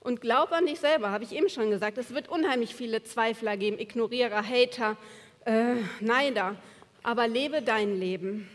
und 0.01 0.21
glaub 0.21 0.53
an 0.53 0.67
dich 0.67 0.81
selber, 0.81 1.11
habe 1.11 1.25
ich 1.25 1.33
eben 1.33 1.49
schon 1.49 1.71
gesagt. 1.71 1.97
Es 1.99 2.15
wird 2.15 2.29
unheimlich 2.29 2.75
viele 2.75 3.03
Zweifler 3.03 3.57
geben, 3.57 3.79
Ignorierer, 3.79 4.43
Hater, 4.43 4.97
äh, 5.45 5.77
Neider, 6.01 6.57
aber 7.03 7.29
lebe 7.29 7.63
dein 7.63 7.99
Leben. 7.99 8.49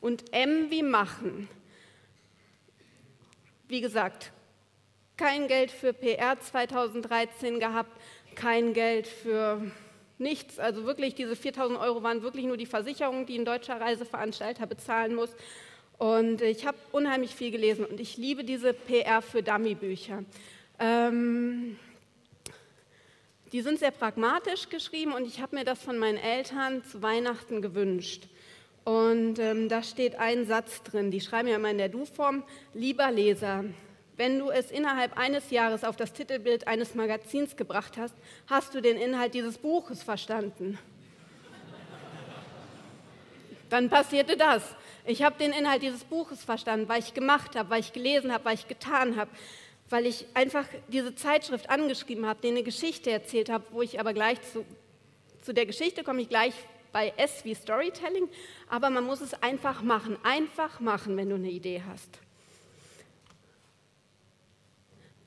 Und 0.00 0.32
M 0.32 0.70
wie 0.70 0.82
machen. 0.82 1.48
Wie 3.66 3.80
gesagt, 3.80 4.32
kein 5.16 5.48
Geld 5.48 5.70
für 5.70 5.92
PR 5.92 6.38
2013 6.40 7.58
gehabt, 7.60 7.90
kein 8.34 8.72
Geld 8.72 9.06
für 9.06 9.60
nichts. 10.18 10.58
Also 10.58 10.84
wirklich, 10.84 11.14
diese 11.14 11.36
4000 11.36 11.78
Euro 11.78 12.02
waren 12.02 12.22
wirklich 12.22 12.44
nur 12.44 12.56
die 12.56 12.66
Versicherung, 12.66 13.26
die 13.26 13.38
ein 13.38 13.44
deutscher 13.44 13.80
Reiseveranstalter 13.80 14.66
bezahlen 14.66 15.14
muss. 15.14 15.30
Und 15.98 16.42
ich 16.42 16.66
habe 16.66 16.78
unheimlich 16.92 17.34
viel 17.34 17.50
gelesen 17.50 17.84
und 17.84 17.98
ich 17.98 18.16
liebe 18.16 18.44
diese 18.44 18.72
PR 18.72 19.20
für 19.20 19.42
Dummy-Bücher. 19.42 20.24
Ähm, 20.78 21.76
die 23.52 23.62
sind 23.62 23.78
sehr 23.78 23.90
pragmatisch 23.90 24.68
geschrieben 24.68 25.12
und 25.12 25.26
ich 25.26 25.40
habe 25.40 25.56
mir 25.56 25.64
das 25.64 25.82
von 25.82 25.98
meinen 25.98 26.18
Eltern 26.18 26.84
zu 26.84 27.02
Weihnachten 27.02 27.62
gewünscht. 27.62 28.28
Und 28.84 29.38
ähm, 29.38 29.68
da 29.68 29.82
steht 29.82 30.16
ein 30.16 30.46
Satz 30.46 30.82
drin, 30.82 31.10
die 31.10 31.20
schreiben 31.20 31.48
ja 31.48 31.56
immer 31.56 31.70
in 31.70 31.78
der 31.78 31.88
Du-Form, 31.88 32.44
lieber 32.74 33.10
Leser, 33.10 33.64
wenn 34.18 34.40
du 34.40 34.50
es 34.50 34.72
innerhalb 34.72 35.16
eines 35.16 35.50
Jahres 35.50 35.84
auf 35.84 35.96
das 35.96 36.12
Titelbild 36.12 36.66
eines 36.66 36.96
Magazins 36.96 37.56
gebracht 37.56 37.96
hast, 37.96 38.14
hast 38.48 38.74
du 38.74 38.82
den 38.82 38.96
Inhalt 38.96 39.32
dieses 39.32 39.58
Buches 39.58 40.02
verstanden. 40.02 40.76
Dann 43.70 43.88
passierte 43.88 44.36
das. 44.36 44.74
Ich 45.06 45.22
habe 45.22 45.38
den 45.38 45.52
Inhalt 45.52 45.82
dieses 45.82 46.02
Buches 46.02 46.42
verstanden, 46.42 46.88
weil 46.88 46.98
ich 46.98 47.14
gemacht 47.14 47.54
habe, 47.54 47.70
weil 47.70 47.80
ich 47.80 47.92
gelesen 47.92 48.32
habe, 48.32 48.44
weil 48.44 48.54
ich 48.54 48.66
getan 48.66 49.16
habe, 49.16 49.30
weil 49.88 50.04
ich 50.04 50.26
einfach 50.34 50.66
diese 50.88 51.14
Zeitschrift 51.14 51.70
angeschrieben 51.70 52.26
habe, 52.26 52.40
denen 52.40 52.56
eine 52.56 52.64
Geschichte 52.64 53.12
erzählt 53.12 53.48
habe, 53.48 53.66
wo 53.70 53.82
ich 53.82 54.00
aber 54.00 54.14
gleich 54.14 54.42
zu, 54.42 54.64
zu 55.42 55.54
der 55.54 55.64
Geschichte 55.64 56.02
komme 56.02 56.22
ich 56.22 56.28
gleich 56.28 56.54
bei 56.90 57.12
S 57.16 57.44
wie 57.44 57.54
Storytelling, 57.54 58.28
aber 58.68 58.90
man 58.90 59.04
muss 59.04 59.20
es 59.20 59.40
einfach 59.42 59.82
machen, 59.82 60.18
einfach 60.24 60.80
machen, 60.80 61.16
wenn 61.16 61.28
du 61.28 61.36
eine 61.36 61.50
Idee 61.50 61.84
hast. 61.86 62.18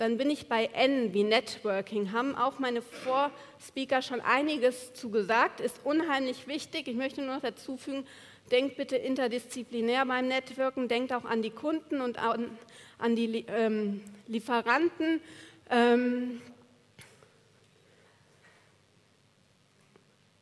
Dann 0.02 0.18
bin 0.18 0.32
ich 0.32 0.48
bei 0.48 0.66
N 0.74 1.14
wie 1.14 1.24
Networking. 1.24 2.12
Haben 2.12 2.34
auch 2.34 2.58
meine 2.58 2.82
Vorspeaker 2.82 4.02
schon 4.02 4.20
einiges 4.20 4.96
zu 4.96 5.12
gesagt. 5.12 5.60
Ist 5.60 5.80
unheimlich 5.84 6.48
wichtig. 6.48 6.88
Ich 6.88 6.96
möchte 6.96 7.22
nur 7.22 7.36
noch 7.36 7.44
dazu 7.44 7.78
fügen, 7.78 8.08
denkt 8.50 8.78
bitte 8.78 8.96
interdisziplinär 8.96 10.04
beim 10.08 10.28
Networken. 10.28 10.88
Denkt 10.88 11.14
auch 11.14 11.24
an 11.24 11.44
die 11.44 11.52
Kunden 11.52 12.02
und 12.02 12.18
an, 12.18 12.50
an 12.98 13.16
die 13.16 13.46
ähm, 13.48 14.02
Lieferanten. 14.26 15.22
Ähm, 15.70 16.42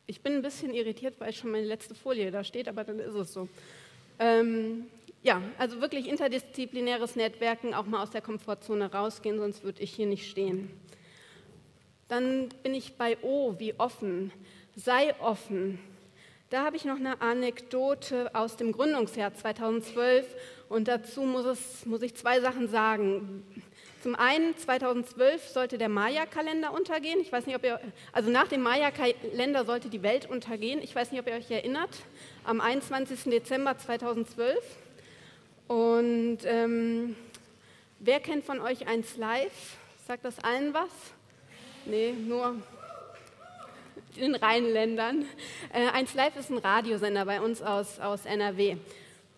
ich 0.06 0.22
bin 0.22 0.36
ein 0.36 0.42
bisschen 0.42 0.72
irritiert, 0.72 1.16
weil 1.18 1.34
schon 1.34 1.50
meine 1.50 1.66
letzte 1.66 1.94
Folie 1.94 2.30
da 2.30 2.44
steht, 2.44 2.66
aber 2.66 2.84
dann 2.84 2.98
ist 2.98 3.14
es 3.14 3.34
so. 3.34 3.46
Ähm, 4.18 4.86
ja, 5.22 5.42
also 5.58 5.80
wirklich 5.80 6.08
interdisziplinäres 6.08 7.16
Netzwerken, 7.16 7.74
auch 7.74 7.86
mal 7.86 8.02
aus 8.02 8.10
der 8.10 8.22
Komfortzone 8.22 8.92
rausgehen, 8.92 9.38
sonst 9.38 9.62
würde 9.62 9.82
ich 9.82 9.92
hier 9.92 10.06
nicht 10.06 10.30
stehen. 10.30 10.70
Dann 12.08 12.48
bin 12.62 12.74
ich 12.74 12.96
bei 12.96 13.18
O, 13.22 13.54
wie 13.58 13.78
offen. 13.78 14.32
Sei 14.74 15.14
offen. 15.20 15.78
Da 16.48 16.64
habe 16.64 16.76
ich 16.76 16.84
noch 16.84 16.96
eine 16.96 17.20
Anekdote 17.20 18.34
aus 18.34 18.56
dem 18.56 18.72
Gründungsjahr 18.72 19.32
2012 19.32 20.26
und 20.68 20.88
dazu 20.88 21.22
muss, 21.22 21.44
es, 21.44 21.86
muss 21.86 22.02
ich 22.02 22.16
zwei 22.16 22.40
Sachen 22.40 22.66
sagen. 22.66 23.44
Zum 24.02 24.16
einen, 24.16 24.56
2012 24.56 25.48
sollte 25.48 25.78
der 25.78 25.88
Maya-Kalender 25.88 26.72
untergehen. 26.72 27.20
Ich 27.20 27.30
weiß 27.30 27.46
nicht, 27.46 27.54
ob 27.54 27.64
ihr, 27.64 27.78
also 28.12 28.30
nach 28.30 28.48
dem 28.48 28.62
Maya-Kalender 28.62 29.64
sollte 29.64 29.90
die 29.90 30.02
Welt 30.02 30.28
untergehen. 30.28 30.80
Ich 30.82 30.94
weiß 30.94 31.12
nicht, 31.12 31.20
ob 31.20 31.28
ihr 31.28 31.34
euch 31.34 31.50
erinnert. 31.50 31.90
Am 32.42 32.60
21. 32.60 33.24
Dezember 33.24 33.78
2012 33.78 34.56
und 35.70 36.38
ähm, 36.46 37.14
wer 38.00 38.18
kennt 38.18 38.44
von 38.44 38.58
euch 38.60 38.88
eins 38.88 39.16
live? 39.16 39.76
Sagt 40.04 40.24
das 40.24 40.40
allen 40.40 40.74
was? 40.74 40.90
Nee, 41.86 42.10
nur 42.10 42.56
den 44.16 44.34
Rheinländern. 44.34 45.26
Äh, 45.72 45.86
eins 45.90 46.12
live 46.14 46.34
ist 46.34 46.50
ein 46.50 46.58
Radiosender 46.58 47.24
bei 47.24 47.40
uns 47.40 47.62
aus, 47.62 48.00
aus 48.00 48.26
NRW. 48.26 48.78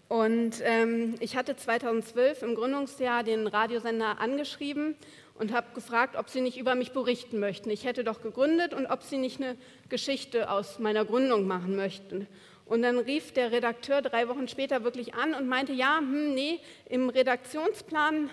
Und 0.09 0.63
ähm, 0.63 1.17
ich 1.21 1.37
hatte 1.37 1.55
2012 1.55 2.41
im 2.41 2.55
Gründungsjahr 2.55 3.25
den 3.25 3.47
Radiosender 3.47 4.19
angeschrieben 4.19 4.97
und 5.35 5.53
habe 5.53 5.67
gefragt, 5.75 6.17
ob 6.17 6.31
sie 6.31 6.41
nicht 6.41 6.57
über 6.57 6.75
mich 6.75 6.93
berichten 6.93 7.41
möchten. 7.41 7.69
Ich 7.69 7.85
hätte 7.85 8.05
doch 8.05 8.23
gegründet 8.23 8.73
und 8.73 8.87
ob 8.87 9.03
sie 9.03 9.19
nicht 9.19 9.39
eine 9.39 9.55
Geschichte 9.91 10.51
aus 10.51 10.79
meiner 10.79 11.05
Gründung 11.05 11.47
machen 11.47 11.77
möchten. 11.77 12.27
Und 12.67 12.83
dann 12.83 12.99
rief 12.99 13.33
der 13.33 13.53
Redakteur 13.53 14.03
drei 14.03 14.29
Wochen 14.29 14.49
später 14.49 14.85
wirklich 14.85 15.15
an 15.15 15.35
und 15.35 15.49
meinte, 15.49 15.73
ja, 15.73 15.99
hm, 15.99 16.35
nee, 16.35 16.61
im 16.87 17.09
Redaktionsplan 17.09 18.31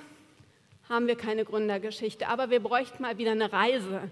haben 0.87 1.07
wir 1.07 1.15
keine 1.15 1.45
Gründergeschichte, 1.45 2.27
aber 2.27 2.49
wir 2.49 2.61
bräuchten 2.61 3.01
mal 3.03 3.17
wieder 3.17 3.31
eine 3.31 3.51
Reise. 3.51 4.09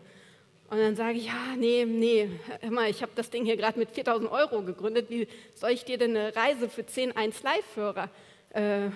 Und 0.69 0.79
dann 0.79 0.95
sage 0.95 1.17
ich, 1.17 1.27
ja, 1.27 1.55
nee, 1.57 1.85
nee, 1.85 2.29
hör 2.59 2.71
mal, 2.71 2.89
ich 2.89 3.01
habe 3.01 3.13
das 3.15 3.29
Ding 3.29 3.45
hier 3.45 3.55
gerade 3.55 3.79
mit 3.79 3.91
4000 3.91 4.29
Euro 4.29 4.61
gegründet, 4.63 5.09
wie 5.09 5.27
soll 5.55 5.71
ich 5.71 5.85
dir 5.85 5.97
denn 5.97 6.15
eine 6.15 6.35
Reise 6.35 6.67
für 6.67 6.85
10 6.85 7.15
1 7.15 7.41
Live-Hörer 7.41 8.09
äh, 8.49 8.89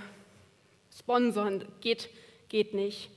sponsern? 0.98 1.66
Geht, 1.80 2.10
geht 2.50 2.74
nicht. 2.74 3.10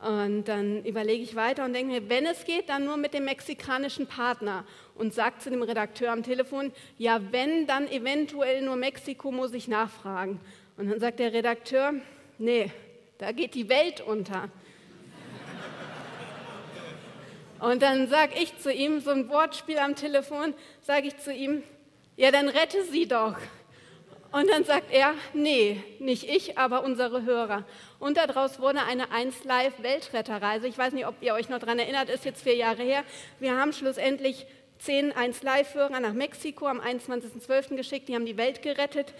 Und 0.00 0.44
dann 0.44 0.84
überlege 0.84 1.22
ich 1.22 1.34
weiter 1.34 1.64
und 1.64 1.72
denke 1.72 1.92
mir, 1.92 2.08
wenn 2.08 2.26
es 2.26 2.44
geht, 2.44 2.68
dann 2.68 2.84
nur 2.84 2.96
mit 2.96 3.14
dem 3.14 3.24
mexikanischen 3.24 4.06
Partner. 4.06 4.64
Und 4.98 5.14
sage 5.14 5.38
zu 5.38 5.48
dem 5.48 5.62
Redakteur 5.62 6.10
am 6.10 6.22
Telefon, 6.22 6.72
ja, 6.98 7.20
wenn, 7.30 7.66
dann 7.66 7.88
eventuell 7.88 8.62
nur 8.62 8.76
Mexiko, 8.76 9.30
muss 9.30 9.54
ich 9.54 9.68
nachfragen. 9.68 10.40
Und 10.76 10.90
dann 10.90 11.00
sagt 11.00 11.20
der 11.20 11.32
Redakteur, 11.32 11.94
nee, 12.38 12.70
da 13.18 13.32
geht 13.32 13.54
die 13.54 13.68
Welt 13.68 14.00
unter. 14.00 14.50
Und 17.60 17.82
dann 17.82 18.08
sage 18.08 18.34
ich 18.40 18.56
zu 18.58 18.72
ihm, 18.72 19.00
so 19.00 19.10
ein 19.10 19.28
Wortspiel 19.28 19.78
am 19.78 19.96
Telefon, 19.96 20.54
sage 20.82 21.08
ich 21.08 21.16
zu 21.18 21.32
ihm, 21.32 21.62
ja, 22.16 22.30
dann 22.30 22.48
rette 22.48 22.84
sie 22.84 23.06
doch. 23.06 23.36
Und 24.30 24.50
dann 24.50 24.64
sagt 24.64 24.92
er, 24.92 25.14
nee, 25.32 25.82
nicht 26.00 26.28
ich, 26.28 26.58
aber 26.58 26.84
unsere 26.84 27.24
Hörer. 27.24 27.64
Und 27.98 28.18
daraus 28.18 28.60
wurde 28.60 28.82
eine 28.82 29.10
1 29.10 29.44
Live 29.44 29.82
Weltretterreise. 29.82 30.68
Ich 30.68 30.76
weiß 30.76 30.92
nicht, 30.92 31.06
ob 31.06 31.14
ihr 31.22 31.32
euch 31.32 31.48
noch 31.48 31.58
daran 31.58 31.78
erinnert, 31.78 32.10
ist 32.10 32.26
jetzt 32.26 32.42
vier 32.42 32.54
Jahre 32.54 32.82
her. 32.82 33.04
Wir 33.40 33.56
haben 33.56 33.72
schlussendlich 33.72 34.46
10 34.78 35.12
1 35.12 35.42
Live-Hörer 35.42 36.00
nach 36.00 36.12
Mexiko 36.12 36.66
am 36.66 36.80
21.12. 36.80 37.76
geschickt. 37.76 38.08
Die 38.08 38.14
haben 38.14 38.26
die 38.26 38.36
Welt 38.36 38.62
gerettet. 38.62 39.12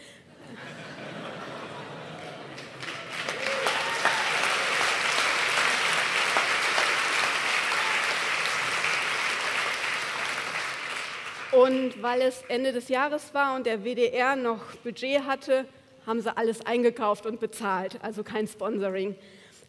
Und 11.51 12.03
weil 12.03 12.23
es 12.23 12.43
Ende 12.49 12.73
des 12.73 12.89
Jahres 12.89 13.35
war 13.35 13.57
und 13.57 13.67
der 13.67 13.83
WDR 13.83 14.37
noch 14.37 14.63
Budget 14.85 15.25
hatte, 15.25 15.65
haben 16.07 16.21
sie 16.21 16.35
alles 16.37 16.65
eingekauft 16.65 17.27
und 17.27 17.41
bezahlt, 17.41 17.99
also 18.03 18.23
kein 18.23 18.47
Sponsoring. 18.47 19.17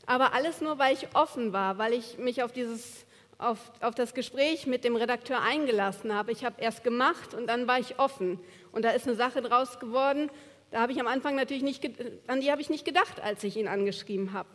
Aber 0.06 0.34
alles 0.34 0.62
nur, 0.62 0.78
weil 0.78 0.93
ich 0.93 1.08
offen 1.15 1.52
war, 1.52 1.78
weil 1.78 1.93
ich 1.93 2.17
mich 2.17 2.43
auf, 2.43 2.52
dieses, 2.52 3.06
auf, 3.39 3.71
auf 3.80 3.95
das 3.95 4.13
Gespräch 4.13 4.67
mit 4.67 4.84
dem 4.84 4.95
Redakteur 4.95 5.41
eingelassen 5.41 6.13
habe. 6.13 6.32
Ich 6.32 6.45
habe 6.45 6.62
erst 6.62 6.84
gemacht 6.84 7.34
und 7.34 7.47
dann 7.47 7.67
war 7.67 7.80
ich 7.80 7.97
offen. 7.97 8.39
Und 8.71 8.86
da 8.86 8.91
ist 8.91 9.08
eine 9.08 9.15
Sache 9.15 9.41
draus 9.41 9.80
geworden, 9.80 10.30
da 10.71 10.82
habe 10.82 10.91
ich 10.91 10.99
am 10.99 11.08
Anfang 11.08 11.36
natürlich 11.36 11.63
nicht, 11.63 11.89
an 12.28 12.41
die 12.41 12.52
habe 12.52 12.62
ich 12.62 12.69
nicht 12.69 12.86
gedacht, 12.86 13.19
als 13.23 13.43
ich 13.43 13.58
ihn 13.58 13.67
angeschrieben 13.67 14.34
habe. 14.34 14.49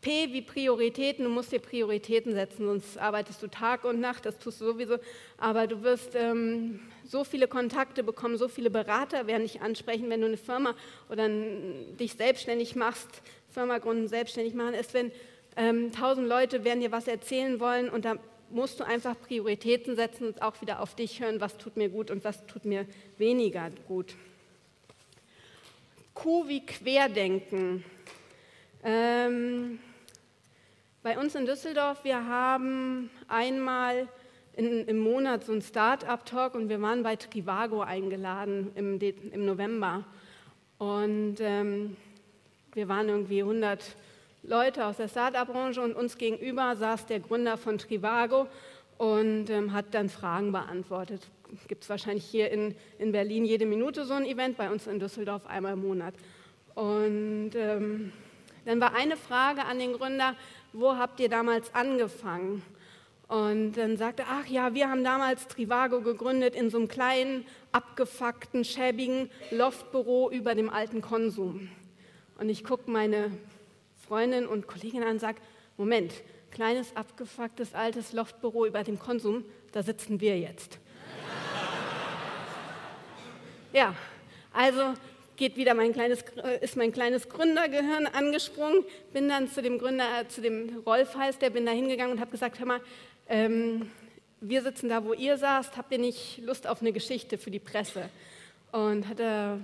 P 0.00 0.32
wie 0.32 0.42
Prioritäten, 0.42 1.24
du 1.24 1.30
musst 1.30 1.52
dir 1.52 1.58
Prioritäten 1.58 2.32
setzen, 2.32 2.66
sonst 2.66 2.98
arbeitest 2.98 3.42
du 3.42 3.48
Tag 3.48 3.84
und 3.84 4.00
Nacht, 4.00 4.26
das 4.26 4.38
tust 4.38 4.60
du 4.60 4.66
sowieso, 4.66 4.98
aber 5.38 5.66
du 5.66 5.82
wirst 5.82 6.14
ähm, 6.14 6.80
so 7.04 7.24
viele 7.24 7.48
Kontakte 7.48 8.02
bekommen, 8.02 8.36
so 8.36 8.48
viele 8.48 8.70
Berater 8.70 9.26
werden 9.26 9.42
dich 9.42 9.62
ansprechen, 9.62 10.08
wenn 10.10 10.20
du 10.20 10.26
eine 10.26 10.36
Firma 10.36 10.74
oder 11.08 11.28
dich 11.28 12.14
selbstständig 12.14 12.76
machst, 12.76 13.22
Firma 13.48 13.78
gründen, 13.78 14.08
selbstständig 14.08 14.54
machen, 14.54 14.74
ist, 14.74 14.92
wenn 14.92 15.10
ähm, 15.56 15.92
tausend 15.92 16.28
Leute 16.28 16.64
werden 16.64 16.80
dir 16.80 16.92
was 16.92 17.06
erzählen 17.06 17.60
wollen 17.60 17.88
und 17.88 18.04
da 18.04 18.16
musst 18.50 18.80
du 18.80 18.84
einfach 18.84 19.20
Prioritäten 19.20 19.96
setzen 19.96 20.28
und 20.28 20.42
auch 20.42 20.60
wieder 20.60 20.80
auf 20.80 20.94
dich 20.94 21.20
hören, 21.20 21.40
was 21.40 21.56
tut 21.56 21.76
mir 21.76 21.88
gut 21.88 22.10
und 22.10 22.24
was 22.24 22.46
tut 22.46 22.64
mir 22.64 22.86
weniger 23.18 23.70
gut. 23.88 24.14
Q 26.14 26.46
wie 26.46 26.64
Querdenken. 26.64 27.84
Ähm, 28.84 29.78
bei 31.02 31.18
uns 31.18 31.34
in 31.34 31.46
Düsseldorf, 31.46 32.04
wir 32.04 32.26
haben 32.26 33.10
einmal 33.28 34.08
in, 34.54 34.86
im 34.86 34.98
Monat 34.98 35.44
so 35.44 35.52
einen 35.52 35.62
Start-up-Talk 35.62 36.54
und 36.54 36.68
wir 36.68 36.80
waren 36.80 37.02
bei 37.02 37.16
Trivago 37.16 37.80
eingeladen 37.80 38.70
im, 38.74 39.00
im 39.00 39.44
November. 39.44 40.04
Und 40.78 41.36
ähm, 41.40 41.96
wir 42.72 42.88
waren 42.88 43.08
irgendwie 43.08 43.40
100 43.40 43.96
Leute 44.46 44.84
aus 44.84 44.98
der 44.98 45.08
Start-up-Branche 45.08 45.80
und 45.80 45.96
uns 45.96 46.18
gegenüber 46.18 46.76
saß 46.76 47.06
der 47.06 47.20
Gründer 47.20 47.56
von 47.56 47.78
Trivago 47.78 48.46
und 48.98 49.48
ähm, 49.48 49.72
hat 49.72 49.86
dann 49.92 50.10
Fragen 50.10 50.52
beantwortet. 50.52 51.30
Gibt 51.66 51.84
es 51.84 51.88
wahrscheinlich 51.88 52.26
hier 52.26 52.50
in, 52.50 52.74
in 52.98 53.10
Berlin 53.10 53.46
jede 53.46 53.64
Minute 53.64 54.04
so 54.04 54.12
ein 54.12 54.26
Event, 54.26 54.58
bei 54.58 54.70
uns 54.70 54.86
in 54.86 54.98
Düsseldorf 54.98 55.46
einmal 55.46 55.72
im 55.72 55.80
Monat. 55.80 56.12
Und 56.74 57.52
ähm, 57.54 58.12
dann 58.66 58.80
war 58.82 58.94
eine 58.94 59.16
Frage 59.16 59.64
an 59.64 59.78
den 59.78 59.94
Gründer, 59.94 60.36
wo 60.74 60.94
habt 60.94 61.20
ihr 61.20 61.30
damals 61.30 61.74
angefangen? 61.74 62.62
Und 63.28 63.72
dann 63.72 63.96
sagte 63.96 64.24
er, 64.24 64.28
ach 64.42 64.46
ja, 64.46 64.74
wir 64.74 64.90
haben 64.90 65.04
damals 65.04 65.48
Trivago 65.48 66.02
gegründet 66.02 66.54
in 66.54 66.68
so 66.68 66.76
einem 66.76 66.88
kleinen, 66.88 67.46
abgefuckten, 67.72 68.66
schäbigen 68.66 69.30
Loftbüro 69.50 70.30
über 70.30 70.54
dem 70.54 70.68
alten 70.68 71.00
Konsum. 71.00 71.70
Und 72.38 72.50
ich 72.50 72.62
gucke 72.62 72.90
meine 72.90 73.30
Freundin 74.06 74.46
und 74.46 74.66
Kollegin 74.66 75.02
an 75.02 75.10
und 75.10 75.20
sage, 75.20 75.38
Moment, 75.76 76.12
kleines, 76.50 76.94
abgefucktes, 76.96 77.74
altes 77.74 78.12
Loftbüro 78.12 78.66
über 78.66 78.84
dem 78.84 78.98
Konsum, 78.98 79.44
da 79.72 79.82
sitzen 79.82 80.20
wir 80.20 80.38
jetzt. 80.38 80.78
ja, 83.72 83.94
also 84.52 84.94
geht 85.36 85.56
wieder 85.56 85.74
mein 85.74 85.92
kleines, 85.92 86.22
äh, 86.42 86.62
ist 86.62 86.76
mein 86.76 86.92
kleines 86.92 87.28
Gründergehirn 87.28 88.06
angesprungen, 88.06 88.84
bin 89.12 89.28
dann 89.28 89.48
zu 89.48 89.62
dem 89.62 89.78
Gründer, 89.78 90.20
äh, 90.20 90.28
zu 90.28 90.40
dem 90.40 90.82
Rolf 90.86 91.16
heißt 91.16 91.42
der, 91.42 91.50
bin 91.50 91.66
da 91.66 91.72
hingegangen 91.72 92.12
und 92.12 92.20
habe 92.20 92.30
gesagt, 92.30 92.58
hör 92.58 92.66
mal, 92.66 92.80
ähm, 93.28 93.90
wir 94.40 94.62
sitzen 94.62 94.88
da, 94.88 95.04
wo 95.04 95.14
ihr 95.14 95.38
saßt, 95.38 95.76
habt 95.76 95.90
ihr 95.90 95.98
nicht 95.98 96.38
Lust 96.44 96.66
auf 96.66 96.82
eine 96.82 96.92
Geschichte 96.92 97.38
für 97.38 97.50
die 97.50 97.58
Presse? 97.58 98.10
Und 98.72 99.08
hatte 99.08 99.58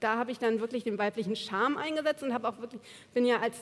da 0.00 0.16
habe 0.16 0.30
ich 0.30 0.38
dann 0.38 0.60
wirklich 0.60 0.84
den 0.84 0.98
weiblichen 0.98 1.36
Charme 1.36 1.76
eingesetzt 1.76 2.22
und 2.22 2.32
habe 2.32 2.48
auch 2.48 2.58
wirklich, 2.60 2.80
bin 3.14 3.24
ja 3.24 3.38
als 3.40 3.56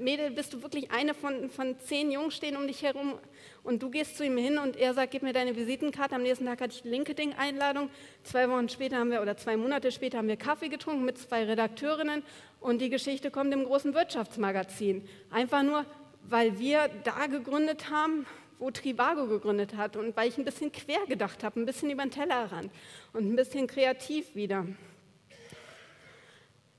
Mädel, 0.00 0.30
bist 0.30 0.52
du 0.52 0.62
wirklich 0.62 0.90
eine 0.90 1.14
von, 1.14 1.48
von 1.48 1.78
zehn 1.78 2.10
Jungs 2.10 2.34
stehen 2.34 2.56
um 2.56 2.66
dich 2.66 2.82
herum 2.82 3.14
und 3.62 3.82
du 3.82 3.90
gehst 3.90 4.16
zu 4.16 4.24
ihm 4.24 4.36
hin 4.36 4.58
und 4.58 4.76
er 4.76 4.94
sagt, 4.94 5.12
gib 5.12 5.22
mir 5.22 5.32
deine 5.32 5.56
Visitenkarte. 5.56 6.14
Am 6.14 6.22
nächsten 6.22 6.46
Tag 6.46 6.60
hatte 6.60 6.74
ich 6.74 6.84
LinkedIn-Einladung. 6.84 7.90
Zwei 8.22 8.48
Wochen 8.50 8.68
später 8.68 8.96
haben 8.96 9.10
wir, 9.10 9.22
oder 9.22 9.36
zwei 9.36 9.56
Monate 9.56 9.92
später 9.92 10.18
haben 10.18 10.28
wir 10.28 10.36
Kaffee 10.36 10.68
getrunken 10.68 11.04
mit 11.04 11.18
zwei 11.18 11.44
Redakteurinnen 11.44 12.22
und 12.60 12.80
die 12.80 12.90
Geschichte 12.90 13.30
kommt 13.30 13.52
im 13.52 13.64
großen 13.64 13.94
Wirtschaftsmagazin. 13.94 15.06
Einfach 15.30 15.62
nur, 15.62 15.84
weil 16.22 16.58
wir 16.58 16.88
da 17.04 17.26
gegründet 17.26 17.90
haben, 17.90 18.26
wo 18.58 18.70
Trivago 18.70 19.26
gegründet 19.26 19.76
hat 19.76 19.96
und 19.96 20.16
weil 20.16 20.28
ich 20.28 20.38
ein 20.38 20.44
bisschen 20.44 20.72
quer 20.72 21.04
gedacht 21.06 21.44
habe, 21.44 21.60
ein 21.60 21.66
bisschen 21.66 21.90
über 21.90 22.02
den 22.02 22.10
Tellerrand 22.10 22.70
und 23.12 23.30
ein 23.30 23.36
bisschen 23.36 23.66
kreativ 23.66 24.34
wieder. 24.34 24.66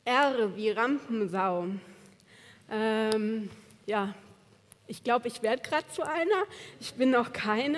R 0.07 0.55
wie 0.55 0.69
Rampensau. 0.69 1.65
Ähm, 2.71 3.49
ja, 3.85 4.15
ich 4.87 5.03
glaube, 5.03 5.27
ich 5.27 5.41
werde 5.41 5.61
gerade 5.61 5.85
zu 5.89 6.01
einer. 6.01 6.45
Ich 6.79 6.93
bin 6.93 7.11
noch 7.11 7.33
keine. 7.33 7.77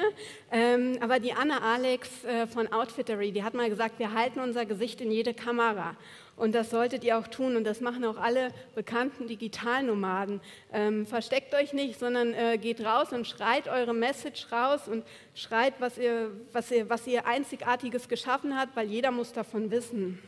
Ähm, 0.51 0.99
aber 1.01 1.19
die 1.19 1.33
Anna 1.33 1.57
Alex 1.61 2.23
äh, 2.25 2.45
von 2.45 2.71
Outfittery, 2.71 3.31
die 3.31 3.43
hat 3.43 3.55
mal 3.55 3.67
gesagt, 3.67 3.97
wir 3.97 4.13
halten 4.13 4.41
unser 4.41 4.67
Gesicht 4.67 5.01
in 5.01 5.09
jede 5.09 5.33
Kamera. 5.33 5.95
Und 6.35 6.53
das 6.53 6.69
solltet 6.69 7.03
ihr 7.03 7.17
auch 7.17 7.27
tun. 7.27 7.55
Und 7.55 7.63
das 7.63 7.81
machen 7.81 8.05
auch 8.05 8.17
alle 8.17 8.49
bekannten 8.75 9.25
Digitalnomaden. 9.25 10.39
Ähm, 10.71 11.07
versteckt 11.07 11.55
euch 11.55 11.73
nicht, 11.73 11.97
sondern 11.97 12.35
äh, 12.35 12.59
geht 12.59 12.81
raus 12.81 13.11
und 13.11 13.25
schreit 13.25 13.67
eure 13.67 13.95
Message 13.95 14.51
raus 14.51 14.87
und 14.87 15.03
schreit, 15.33 15.73
was 15.79 15.97
ihr, 15.97 16.29
was, 16.53 16.69
ihr, 16.69 16.87
was 16.91 17.07
ihr 17.07 17.25
Einzigartiges 17.25 18.07
geschaffen 18.07 18.55
habt, 18.55 18.75
weil 18.75 18.87
jeder 18.87 19.09
muss 19.09 19.33
davon 19.33 19.71
wissen. 19.71 20.19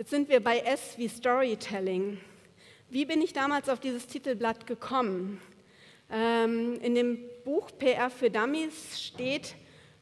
Jetzt 0.00 0.08
sind 0.08 0.30
wir 0.30 0.42
bei 0.42 0.60
S 0.60 0.94
wie 0.96 1.08
Storytelling. 1.08 2.18
Wie 2.88 3.04
bin 3.04 3.20
ich 3.20 3.34
damals 3.34 3.68
auf 3.68 3.80
dieses 3.80 4.06
Titelblatt 4.06 4.66
gekommen? 4.66 5.42
Ähm, 6.10 6.80
in 6.80 6.94
dem 6.94 7.18
Buch 7.44 7.68
PR 7.78 8.08
für 8.08 8.30
Dummies 8.30 8.98
steht, 8.98 9.56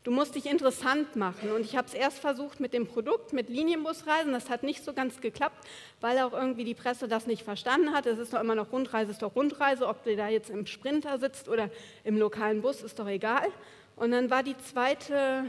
du 0.04 0.12
musst 0.12 0.36
dich 0.36 0.46
interessant 0.46 1.16
machen. 1.16 1.50
Und 1.50 1.62
ich 1.62 1.76
habe 1.76 1.88
es 1.88 1.94
erst 1.94 2.20
versucht 2.20 2.60
mit 2.60 2.74
dem 2.74 2.86
Produkt, 2.86 3.32
mit 3.32 3.48
Linienbusreisen. 3.48 4.32
Das 4.32 4.50
hat 4.50 4.62
nicht 4.62 4.84
so 4.84 4.92
ganz 4.92 5.20
geklappt, 5.20 5.66
weil 6.00 6.16
auch 6.20 6.32
irgendwie 6.32 6.62
die 6.62 6.74
Presse 6.74 7.08
das 7.08 7.26
nicht 7.26 7.42
verstanden 7.42 7.92
hat. 7.92 8.06
Es 8.06 8.20
ist 8.20 8.32
doch 8.32 8.40
immer 8.40 8.54
noch 8.54 8.70
Rundreise, 8.70 9.10
ist 9.10 9.22
doch 9.22 9.34
Rundreise. 9.34 9.88
Ob 9.88 10.04
du 10.04 10.14
da 10.14 10.28
jetzt 10.28 10.48
im 10.48 10.66
Sprinter 10.66 11.18
sitzt 11.18 11.48
oder 11.48 11.70
im 12.04 12.16
lokalen 12.16 12.62
Bus, 12.62 12.82
ist 12.82 13.00
doch 13.00 13.08
egal. 13.08 13.48
Und 13.96 14.12
dann 14.12 14.30
war 14.30 14.44
die 14.44 14.56
zweite 14.58 15.46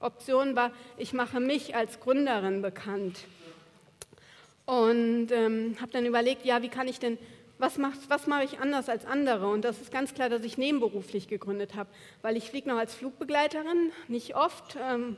Option, 0.00 0.56
war, 0.56 0.72
ich 0.96 1.12
mache 1.12 1.38
mich 1.38 1.76
als 1.76 2.00
Gründerin 2.00 2.62
bekannt. 2.62 3.26
Und 4.64 5.28
ähm, 5.32 5.76
habe 5.80 5.92
dann 5.92 6.06
überlegt, 6.06 6.44
ja, 6.44 6.62
wie 6.62 6.68
kann 6.68 6.88
ich 6.88 6.98
denn, 6.98 7.18
was, 7.58 7.78
was 8.08 8.26
mache 8.26 8.44
ich 8.44 8.60
anders 8.60 8.88
als 8.88 9.06
andere? 9.06 9.48
Und 9.48 9.64
das 9.64 9.80
ist 9.80 9.92
ganz 9.92 10.14
klar, 10.14 10.28
dass 10.28 10.44
ich 10.44 10.58
nebenberuflich 10.58 11.28
gegründet 11.28 11.74
habe, 11.74 11.90
weil 12.22 12.36
ich 12.36 12.50
fliege 12.50 12.68
noch 12.68 12.78
als 12.78 12.94
Flugbegleiterin, 12.94 13.92
nicht 14.08 14.36
oft, 14.36 14.76
ähm, 14.80 15.16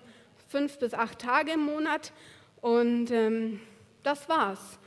fünf 0.48 0.78
bis 0.78 0.94
acht 0.94 1.18
Tage 1.18 1.52
im 1.52 1.60
Monat. 1.60 2.12
Und 2.60 3.10
ähm, 3.10 3.60
das 4.02 4.28
war's. 4.28 4.78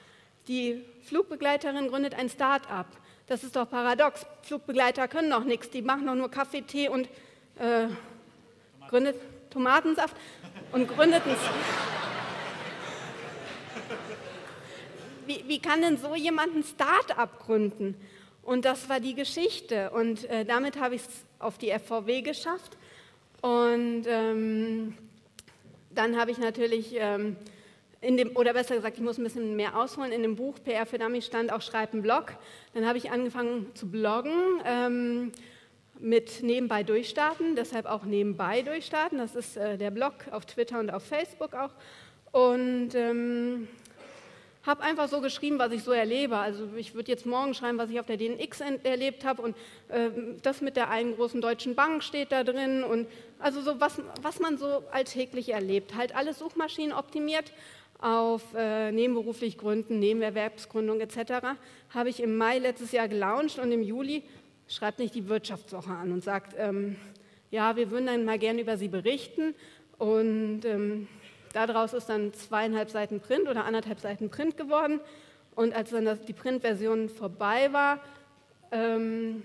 Die 0.48 0.84
Flugbegleiterin 1.04 1.90
gründet 1.90 2.16
ein 2.16 2.30
Start-up. 2.30 2.88
Das 3.28 3.44
ist 3.44 3.56
doch 3.56 3.70
paradox. 3.70 4.26
Flugbegleiter 4.44 5.08
können 5.08 5.30
doch 5.30 5.44
nichts, 5.44 5.70
die 5.70 5.82
machen 5.82 6.08
doch 6.08 6.16
nur 6.16 6.32
Kaffee, 6.32 6.62
Tee 6.62 6.88
und 6.88 7.10
äh, 7.60 7.88
gründet 8.88 9.18
Tomatensaft 9.50 10.16
und 10.72 10.88
gründet 10.88 11.24
ein 11.26 11.36
wie, 15.28 15.44
wie 15.48 15.60
kann 15.60 15.82
denn 15.82 15.98
so 15.98 16.16
jemand 16.16 16.56
ein 16.56 16.64
Start-up 16.64 17.40
gründen? 17.40 17.96
Und 18.44 18.66
das 18.66 18.88
war 18.90 19.00
die 19.00 19.14
Geschichte. 19.14 19.90
Und 19.92 20.24
äh, 20.30 20.46
damit 20.46 20.80
habe 20.80 20.96
ich 20.96 21.02
es 21.02 21.10
auf 21.40 21.58
die 21.58 21.72
FVW 21.72 22.22
geschafft. 22.22 22.78
Und 23.42 24.04
ähm, 24.08 24.98
dann 25.92 26.18
habe 26.18 26.32
ich 26.32 26.38
natürlich, 26.38 26.96
ähm, 26.98 27.36
in 28.02 28.18
dem, 28.18 28.36
oder 28.36 28.54
besser 28.54 28.76
gesagt, 28.76 28.98
ich 28.98 29.04
muss 29.04 29.18
ein 29.18 29.24
bisschen 29.24 29.56
mehr 29.56 29.78
ausholen, 29.78 30.12
in 30.12 30.22
dem 30.22 30.36
Buch 30.36 30.56
PR 30.64 30.86
für 30.86 30.98
Dummies 30.98 31.26
stand 31.26 31.52
auch 31.52 31.62
Schreib 31.62 31.94
einen 31.94 32.02
Blog. 32.02 32.34
Dann 32.74 32.86
habe 32.88 32.98
ich 32.98 33.12
angefangen 33.12 33.68
zu 33.76 33.88
bloggen. 33.90 34.62
Ähm, 34.66 35.32
mit 36.00 36.44
nebenbei 36.44 36.84
durchstarten, 36.84 37.56
deshalb 37.56 37.86
auch 37.86 38.04
nebenbei 38.04 38.62
durchstarten. 38.62 39.18
Das 39.18 39.36
ist 39.36 39.58
äh, 39.58 39.78
der 39.78 39.92
Blog 39.92 40.14
auf 40.32 40.46
Twitter 40.46 40.80
und 40.80 40.92
auf 40.92 41.04
Facebook 41.04 41.54
auch. 41.54 41.72
Und 42.32 42.94
ähm, 42.94 43.68
habe 44.68 44.84
einfach 44.84 45.08
so 45.08 45.22
geschrieben, 45.22 45.58
was 45.60 45.72
ich 45.72 45.84
so 45.84 45.92
erlebe. 45.92 46.38
Also 46.38 46.68
ich 46.76 46.94
würde 46.94 47.12
jetzt 47.12 47.26
morgen 47.26 47.54
schreiben, 47.54 47.78
was 47.78 47.90
ich 47.90 48.00
auf 48.00 48.06
der 48.06 48.18
DNX 48.18 48.62
erlebt 48.84 49.26
habe 49.26 49.42
und 49.42 49.56
äh, 49.88 50.10
das 50.44 50.62
mit 50.62 50.76
der 50.76 50.90
einen 50.90 51.16
großen 51.16 51.42
deutschen 51.42 51.74
Bank 51.76 52.04
steht 52.04 52.32
da 52.32 52.44
drin 52.44 52.84
und 52.84 53.08
also 53.40 53.62
so 53.62 53.80
was, 53.80 54.02
was 54.22 54.40
man 54.40 54.58
so 54.58 54.84
alltäglich 54.92 55.50
erlebt. 55.54 55.96
Halt 55.96 56.16
alles 56.16 56.40
Suchmaschinen 56.40 56.92
optimiert 56.92 57.52
auf 58.00 58.44
äh, 58.56 58.92
nebenberuflich 58.92 59.58
Gründen, 59.58 60.00
Nebenerwerbsgründung 60.00 61.00
etc. 61.00 61.58
habe 61.90 62.10
ich 62.10 62.22
im 62.22 62.38
Mai 62.38 62.60
letztes 62.60 62.92
Jahr 62.92 63.08
gelauncht 63.08 63.58
und 63.58 63.72
im 63.72 63.82
Juli 63.82 64.24
schreibt 64.68 65.00
nicht 65.00 65.16
die 65.16 65.30
Wirtschaftswoche 65.30 65.92
an 65.92 66.12
und 66.12 66.24
sagt, 66.24 66.54
ähm, 66.60 66.98
ja, 67.50 67.76
wir 67.78 67.90
würden 67.90 68.08
dann 68.08 68.26
mal 68.26 68.38
gerne 68.38 68.62
über 68.62 68.78
Sie 68.78 68.90
berichten 68.90 69.56
Und 69.98 70.62
ähm, 70.66 71.08
daraus 71.66 71.94
ist 71.94 72.08
dann 72.08 72.34
zweieinhalb 72.34 72.90
Seiten 72.90 73.20
Print 73.20 73.48
oder 73.48 73.66
anderthalb 73.66 74.00
Seiten 74.00 74.30
Print 74.30 74.58
geworden. 74.58 75.00
Und 75.56 75.74
als 75.74 75.90
dann 75.90 76.06
das, 76.06 76.22
die 76.22 76.34
Printversion 76.34 77.10
vorbei 77.10 77.74
war, 77.74 78.00
ähm, 78.72 79.44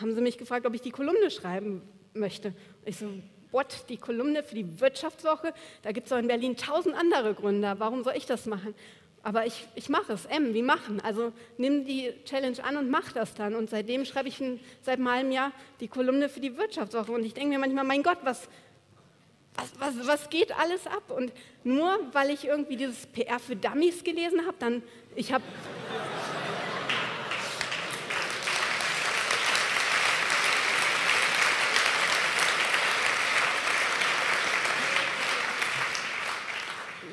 haben 0.00 0.14
sie 0.14 0.20
mich 0.20 0.36
gefragt, 0.36 0.66
ob 0.66 0.74
ich 0.74 0.82
die 0.82 0.90
Kolumne 0.90 1.30
schreiben 1.30 1.80
möchte. 2.12 2.48
Und 2.48 2.88
ich 2.88 2.96
so, 2.96 3.08
what, 3.50 3.84
die 3.88 3.96
Kolumne 3.96 4.42
für 4.42 4.56
die 4.56 4.80
Wirtschaftswoche? 4.80 5.54
Da 5.82 5.92
gibt 5.92 6.06
es 6.06 6.10
doch 6.10 6.18
in 6.18 6.26
Berlin 6.26 6.56
tausend 6.56 6.94
andere 6.94 7.34
Gründer. 7.34 7.78
Warum 7.78 8.02
soll 8.04 8.14
ich 8.16 8.26
das 8.26 8.46
machen? 8.46 8.74
Aber 9.22 9.46
ich, 9.46 9.66
ich 9.74 9.88
mache 9.88 10.12
es. 10.12 10.26
M, 10.26 10.52
wie 10.52 10.62
machen? 10.62 11.00
Also 11.00 11.32
nimm 11.56 11.86
die 11.86 12.12
Challenge 12.26 12.62
an 12.62 12.76
und 12.76 12.90
mach 12.90 13.12
das 13.12 13.34
dann. 13.34 13.54
Und 13.54 13.70
seitdem 13.70 14.04
schreibe 14.04 14.28
ich 14.28 14.42
seit 14.82 14.98
einem 14.98 15.10
halben 15.10 15.32
Jahr 15.32 15.50
die 15.80 15.88
Kolumne 15.88 16.28
für 16.28 16.40
die 16.40 16.58
Wirtschaftswoche. 16.58 17.10
Und 17.10 17.24
ich 17.24 17.32
denke 17.32 17.48
mir 17.48 17.58
manchmal, 17.58 17.84
mein 17.84 18.02
Gott, 18.02 18.18
was, 18.22 18.50
was, 19.56 19.72
was, 19.78 20.06
was 20.06 20.30
geht 20.30 20.52
alles 20.58 20.86
ab? 20.86 21.10
Und 21.10 21.32
nur 21.62 21.98
weil 22.12 22.30
ich 22.30 22.44
irgendwie 22.44 22.76
dieses 22.76 23.06
PR 23.06 23.38
für 23.38 23.56
Dummies 23.56 24.04
gelesen 24.04 24.46
habe, 24.46 24.56
dann, 24.58 24.82
ich 25.14 25.32
habe... 25.32 25.44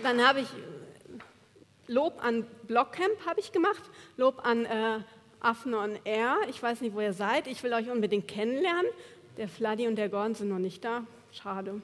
dann 0.03 0.27
habe 0.27 0.41
ich 0.41 0.47
Lob 1.87 2.23
an 2.23 2.47
Blockcamp 2.67 3.25
habe 3.25 3.39
ich 3.39 3.51
gemacht, 3.51 3.83
Lob 4.17 4.45
an 4.45 4.65
äh, 4.65 4.99
Affen 5.41 5.73
on 5.73 5.99
Air. 6.05 6.37
Ich 6.49 6.61
weiß 6.61 6.81
nicht, 6.81 6.95
wo 6.95 7.01
ihr 7.01 7.13
seid. 7.13 7.47
Ich 7.47 7.61
will 7.63 7.73
euch 7.73 7.89
unbedingt 7.89 8.27
kennenlernen. 8.27 8.89
Der 9.37 9.47
Fladdy 9.47 9.87
und 9.87 9.95
der 9.95 10.09
Gordon 10.09 10.35
sind 10.35 10.49
noch 10.49 10.59
nicht 10.59 10.83
da. 10.83 11.03
Schade, 11.31 11.81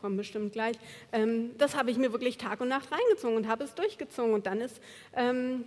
kommen 0.00 0.16
bestimmt 0.16 0.52
gleich. 0.52 0.76
Ähm, 1.12 1.56
das 1.56 1.76
habe 1.76 1.90
ich 1.90 1.98
mir 1.98 2.12
wirklich 2.12 2.36
Tag 2.36 2.60
und 2.60 2.68
Nacht 2.68 2.88
reingezogen 2.90 3.36
und 3.36 3.46
habe 3.46 3.64
es 3.64 3.74
durchgezogen. 3.74 4.34
Und 4.34 4.46
dann 4.46 4.60
ist 4.60 4.80
ähm, 5.14 5.64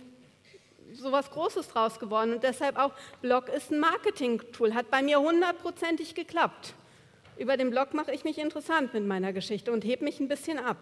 sowas 0.92 1.30
Großes 1.30 1.68
draus 1.68 1.98
geworden. 1.98 2.34
Und 2.34 2.42
deshalb 2.42 2.76
auch, 2.76 2.92
Blog 3.22 3.48
ist 3.48 3.70
ein 3.70 3.80
Marketing-Tool. 3.80 4.74
Hat 4.74 4.90
bei 4.90 5.02
mir 5.02 5.18
hundertprozentig 5.20 6.14
geklappt. 6.14 6.74
Über 7.38 7.56
den 7.56 7.70
Blog 7.70 7.94
mache 7.94 8.12
ich 8.12 8.24
mich 8.24 8.38
interessant 8.38 8.92
mit 8.92 9.06
meiner 9.06 9.32
Geschichte 9.32 9.72
und 9.72 9.84
hebe 9.84 10.04
mich 10.04 10.20
ein 10.20 10.28
bisschen 10.28 10.58
ab. 10.58 10.76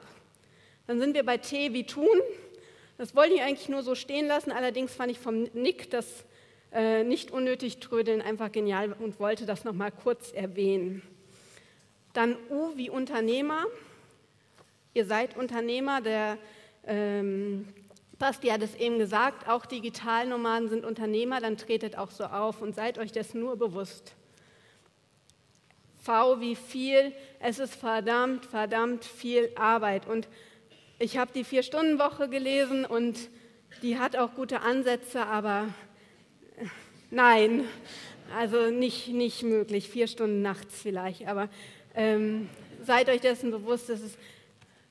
Dann 0.89 0.99
sind 0.99 1.15
wir 1.15 1.25
bei 1.25 1.39
T 1.39 1.73
wie 1.73 1.85
Tun. 1.87 2.21
Das 2.99 3.15
wollte 3.15 3.35
ich 3.35 3.43
eigentlich 3.43 3.69
nur 3.69 3.83
so 3.83 3.95
stehen 3.95 4.27
lassen, 4.27 4.51
allerdings 4.51 4.93
fand 4.93 5.13
ich 5.13 5.19
vom 5.19 5.45
Nick 5.55 5.91
das 5.91 6.25
äh, 6.73 7.03
nicht 7.05 7.31
unnötig 7.31 7.79
trödeln 7.79 8.21
einfach 8.21 8.53
genial 8.53 8.93
und 8.93 9.19
wollte 9.21 9.47
das 9.47 9.65
nochmal 9.65 9.91
kurz 9.91 10.33
erwähnen. 10.33 11.03
Dann 12.13 12.37
U 12.51 12.77
wie 12.77 12.91
Unternehmer. 12.91 13.67
Ihr 14.95 15.05
seid 15.05 15.37
Unternehmer, 15.37 16.01
der 16.01 16.39
ähm, 16.85 17.69
Basti 18.19 18.49
hat 18.49 18.63
es 18.63 18.75
eben 18.75 18.99
gesagt, 18.99 19.49
auch 19.49 19.65
Digitalnomaden 19.65 20.69
sind 20.69 20.85
Unternehmer, 20.85 21.41
dann 21.41 21.57
tretet 21.57 21.97
auch 21.97 22.11
so 22.11 22.25
auf 22.25 22.61
und 22.61 22.75
seid 22.75 22.99
euch 22.99 23.13
das 23.13 23.33
nur 23.33 23.57
bewusst. 23.57 24.15
V 26.03 26.41
wie 26.41 26.57
viel, 26.57 27.13
es 27.39 27.59
ist 27.59 27.75
verdammt, 27.75 28.47
verdammt 28.47 29.05
viel 29.05 29.51
Arbeit 29.57 30.07
und 30.07 30.29
ich 30.99 31.17
habe 31.17 31.33
die 31.33 31.45
Vier-Stunden-Woche 31.45 32.29
gelesen 32.29 32.85
und 32.85 33.31
die 33.83 33.99
hat 33.99 34.17
auch 34.17 34.35
gute 34.35 34.61
Ansätze, 34.61 35.25
aber 35.25 35.69
äh, 36.59 36.67
nein, 37.11 37.65
also 38.37 38.71
nicht, 38.71 39.09
nicht 39.09 39.43
möglich. 39.43 39.89
Vier 39.89 40.07
Stunden 40.07 40.43
nachts 40.43 40.83
vielleicht, 40.83 41.27
aber 41.27 41.49
ähm, 41.95 42.49
seid 42.83 43.09
euch 43.09 43.21
dessen 43.21 43.51
bewusst, 43.51 43.91
es 43.91 44.01
ist 44.03 44.19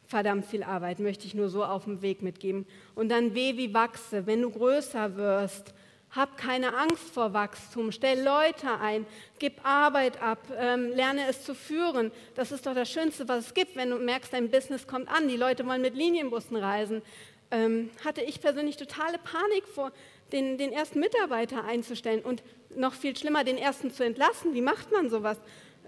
verdammt 0.08 0.46
viel 0.46 0.64
Arbeit, 0.64 1.00
möchte 1.00 1.28
ich 1.28 1.36
nur 1.36 1.50
so 1.50 1.64
auf 1.64 1.84
dem 1.84 2.02
Weg 2.02 2.22
mitgeben. 2.22 2.66
Und 2.96 3.10
dann 3.10 3.36
weh 3.36 3.58
wie 3.58 3.74
wachse, 3.74 4.26
wenn 4.26 4.42
du 4.42 4.50
größer 4.50 5.16
wirst, 5.16 5.74
hab 6.12 6.38
keine 6.38 6.76
Angst 6.76 7.12
vor 7.14 7.34
Wachstum, 7.34 7.92
stell 7.92 8.24
Leute 8.24 8.80
ein, 8.82 9.06
gib 9.38 9.64
Arbeit 9.64 10.22
ab, 10.22 10.40
ähm, 10.58 10.90
lerne 10.90 11.28
es 11.30 11.44
zu 11.44 11.54
führen. 11.54 12.12
Das 12.34 12.52
ist 12.52 12.66
doch 12.66 12.74
das 12.74 12.90
Schönste, 12.90 13.28
was 13.28 13.48
es 13.48 13.54
gibt, 13.54 13.76
wenn 13.76 13.92
du 13.92 13.98
merkst, 13.98 14.34
dein 14.34 14.50
Business 14.50 14.88
kommt 14.88 15.08
an, 15.08 15.28
die 15.28 15.38
Leute 15.38 15.68
wollen 15.68 15.84
mit 15.84 15.96
Linienbussen 15.96 16.58
reisen. 16.58 17.04
Ähm, 17.52 17.92
hatte 18.04 18.22
ich 18.22 18.42
persönlich 18.42 18.78
totale 18.78 19.20
Panik 19.20 19.68
vor, 19.68 19.92
den, 20.32 20.58
den 20.58 20.72
ersten 20.72 21.00
Mitarbeiter 21.00 21.64
einzustellen 21.64 22.22
und 22.22 22.44
noch 22.76 22.94
viel 22.94 23.16
schlimmer, 23.16 23.44
den 23.44 23.58
ersten 23.58 23.92
zu 23.92 24.04
entlassen. 24.04 24.54
Wie 24.54 24.62
macht 24.62 24.92
man 24.92 25.10
sowas? 25.10 25.38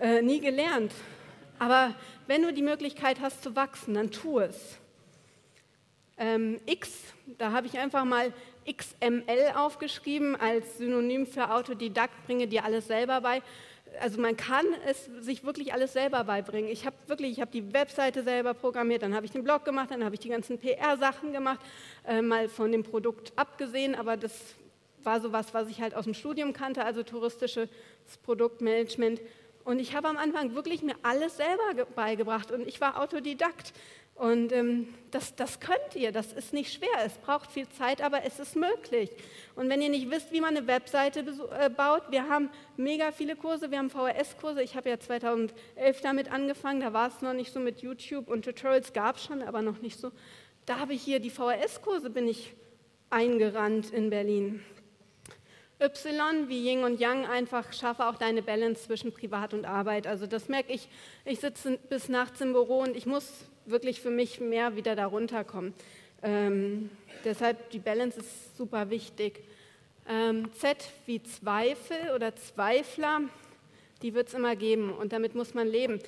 Äh, 0.02 0.24
nie 0.24 0.40
gelernt. 0.40 0.92
Aber 1.60 1.94
wenn 2.26 2.42
du 2.42 2.52
die 2.52 2.64
Möglichkeit 2.64 3.22
hast 3.22 3.44
zu 3.44 3.56
wachsen, 3.56 3.94
dann 3.94 4.10
tu 4.10 4.40
es. 4.40 4.80
Ähm, 6.18 6.60
X, 6.66 6.90
da 7.38 7.52
habe 7.52 7.68
ich 7.68 7.78
einfach 7.78 8.04
mal 8.04 8.34
XML 8.68 9.54
aufgeschrieben 9.56 10.36
als 10.36 10.80
Synonym 10.80 11.28
für 11.28 11.54
Autodidakt, 11.54 12.26
bringe 12.26 12.48
dir 12.48 12.66
alles 12.66 12.88
selber 12.88 13.22
bei. 13.22 13.44
Also 14.00 14.20
man 14.20 14.36
kann 14.36 14.66
es 14.88 15.06
sich 15.20 15.44
wirklich 15.44 15.72
alles 15.72 15.94
selber 15.94 16.24
beibringen. 16.24 16.72
Ich 16.72 16.88
habe 16.88 16.96
wirklich, 17.06 17.34
ich 17.34 17.40
habe 17.40 17.52
die 17.52 17.72
Webseite 17.72 18.24
selber 18.24 18.56
programmiert, 18.56 19.04
dann 19.04 19.14
habe 19.14 19.28
ich 19.28 19.32
den 19.32 19.44
Blog 19.44 19.66
gemacht, 19.66 19.92
dann 19.92 20.04
habe 20.04 20.16
ich 20.16 20.22
die 20.22 20.30
ganzen 20.30 20.58
PR-Sachen 20.58 21.32
gemacht, 21.32 21.60
äh, 22.08 22.24
mal 22.24 22.50
von 22.50 22.72
dem 22.72 22.82
Produkt 22.82 23.34
abgesehen, 23.36 23.94
aber 23.94 24.18
das 24.18 24.56
war 25.04 25.22
so 25.22 25.32
was, 25.32 25.54
was 25.54 25.68
ich 25.68 25.80
halt 25.80 25.94
aus 25.94 26.06
dem 26.06 26.16
Studium 26.16 26.54
kannte, 26.54 26.86
also 26.86 27.04
touristisches 27.04 27.70
Produktmanagement. 28.24 29.22
Und 29.64 29.80
ich 29.80 29.96
habe 29.96 30.08
am 30.08 30.18
Anfang 30.18 30.56
wirklich 30.56 30.82
mir 30.82 30.96
alles 31.04 31.38
selber 31.38 31.86
beigebracht 31.96 32.52
und 32.52 32.68
ich 32.68 32.82
war 32.82 33.02
Autodidakt. 33.02 33.74
Und 34.16 34.52
ähm, 34.52 34.88
das, 35.10 35.36
das 35.36 35.60
könnt 35.60 35.96
ihr, 35.96 36.12
das 36.12 36.32
ist 36.32 36.54
nicht 36.54 36.74
schwer. 36.74 36.90
Es 37.04 37.18
braucht 37.18 37.52
viel 37.52 37.68
Zeit, 37.70 38.04
aber 38.04 38.24
es 38.24 38.40
ist 38.40 38.56
möglich. 38.56 39.10
Und 39.56 39.68
wenn 39.70 39.82
ihr 39.82 39.90
nicht 39.90 40.12
wisst, 40.12 40.32
wie 40.32 40.42
man 40.42 40.56
eine 40.56 40.68
Webseite 40.68 41.26
äh, 41.60 41.70
baut, 41.70 42.04
wir 42.12 42.30
haben 42.30 42.50
mega 42.78 43.12
viele 43.12 43.36
Kurse, 43.36 43.72
wir 43.72 43.80
haben 43.80 43.90
VHS-Kurse. 43.90 44.62
Ich 44.62 44.76
habe 44.76 44.90
ja 44.90 45.00
2011 45.00 46.02
damit 46.04 46.32
angefangen, 46.32 46.82
da 46.82 46.94
war 46.94 47.08
es 47.08 47.22
noch 47.22 47.34
nicht 47.34 47.52
so 47.52 47.60
mit 47.60 47.82
YouTube 47.82 48.28
und 48.28 48.46
Tutorials 48.46 48.94
gab 48.94 49.16
es 49.16 49.24
schon, 49.24 49.42
aber 49.42 49.64
noch 49.64 49.82
nicht 49.82 50.00
so. 50.00 50.12
Da 50.68 50.78
habe 50.78 50.94
ich 50.94 51.02
hier 51.02 51.20
die 51.20 51.32
VHS-Kurse, 51.32 52.12
bin 52.12 52.28
ich 52.28 52.54
eingerannt 53.10 53.92
in 53.92 54.12
Berlin. 54.12 54.64
Y 55.82 56.48
wie 56.48 56.70
Yin 56.70 56.84
und 56.84 57.00
Yang 57.00 57.26
einfach 57.26 57.74
schaffe 57.74 58.06
auch 58.06 58.16
deine 58.16 58.44
Balance 58.44 58.84
zwischen 58.84 59.12
Privat 59.12 59.56
und 59.56 59.66
Arbeit. 59.66 60.06
Also 60.06 60.28
das 60.28 60.48
merke 60.48 60.72
ich. 60.72 60.88
Ich 61.26 61.40
sitze 61.40 61.80
bis 61.90 62.08
nachts 62.08 62.40
im 62.40 62.54
Büro 62.54 62.82
und 62.82 62.96
ich 62.96 63.08
muss 63.08 63.46
wirklich 63.66 64.00
für 64.00 64.12
mich 64.12 64.40
mehr 64.40 64.76
wieder 64.76 64.96
darunter 64.96 65.44
kommen. 65.44 65.74
Ähm, 66.22 66.92
deshalb 67.26 67.72
die 67.72 67.80
Balance 67.80 68.20
ist 68.20 68.56
super 68.58 68.92
wichtig. 68.92 69.44
Ähm, 70.08 70.52
Z 70.54 70.78
wie 71.08 71.24
Zweifel 71.24 71.98
oder 72.16 72.36
Zweifler, 72.36 73.22
die 74.04 74.14
wird 74.14 74.28
es 74.28 74.36
immer 74.36 74.56
geben 74.56 74.94
und 74.94 75.14
damit 75.14 75.34
muss 75.34 75.56
man 75.56 75.68
leben. 75.68 76.00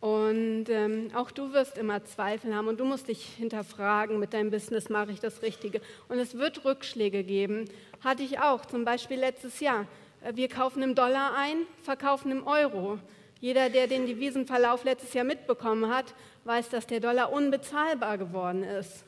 Und 0.00 0.70
ähm, 0.70 1.10
auch 1.14 1.30
du 1.30 1.52
wirst 1.52 1.76
immer 1.76 2.02
Zweifel 2.04 2.54
haben 2.54 2.68
und 2.68 2.80
du 2.80 2.86
musst 2.86 3.08
dich 3.08 3.22
hinterfragen 3.22 4.18
mit 4.18 4.32
deinem 4.32 4.50
Business, 4.50 4.88
mache 4.88 5.12
ich 5.12 5.20
das 5.20 5.42
Richtige? 5.42 5.82
Und 6.08 6.18
es 6.18 6.38
wird 6.38 6.64
Rückschläge 6.64 7.22
geben. 7.22 7.66
Hatte 8.02 8.22
ich 8.22 8.38
auch, 8.38 8.64
zum 8.64 8.86
Beispiel 8.86 9.18
letztes 9.18 9.60
Jahr. 9.60 9.86
Äh, 10.22 10.36
wir 10.36 10.48
kaufen 10.48 10.82
im 10.82 10.94
Dollar 10.94 11.34
ein, 11.36 11.66
verkaufen 11.82 12.32
im 12.32 12.46
Euro. 12.46 12.98
Jeder, 13.40 13.68
der 13.68 13.86
den 13.86 14.06
Devisenverlauf 14.06 14.84
letztes 14.84 15.12
Jahr 15.12 15.24
mitbekommen 15.24 15.94
hat, 15.94 16.14
weiß, 16.44 16.70
dass 16.70 16.86
der 16.86 17.00
Dollar 17.00 17.32
unbezahlbar 17.32 18.16
geworden 18.16 18.62
ist. 18.64 19.04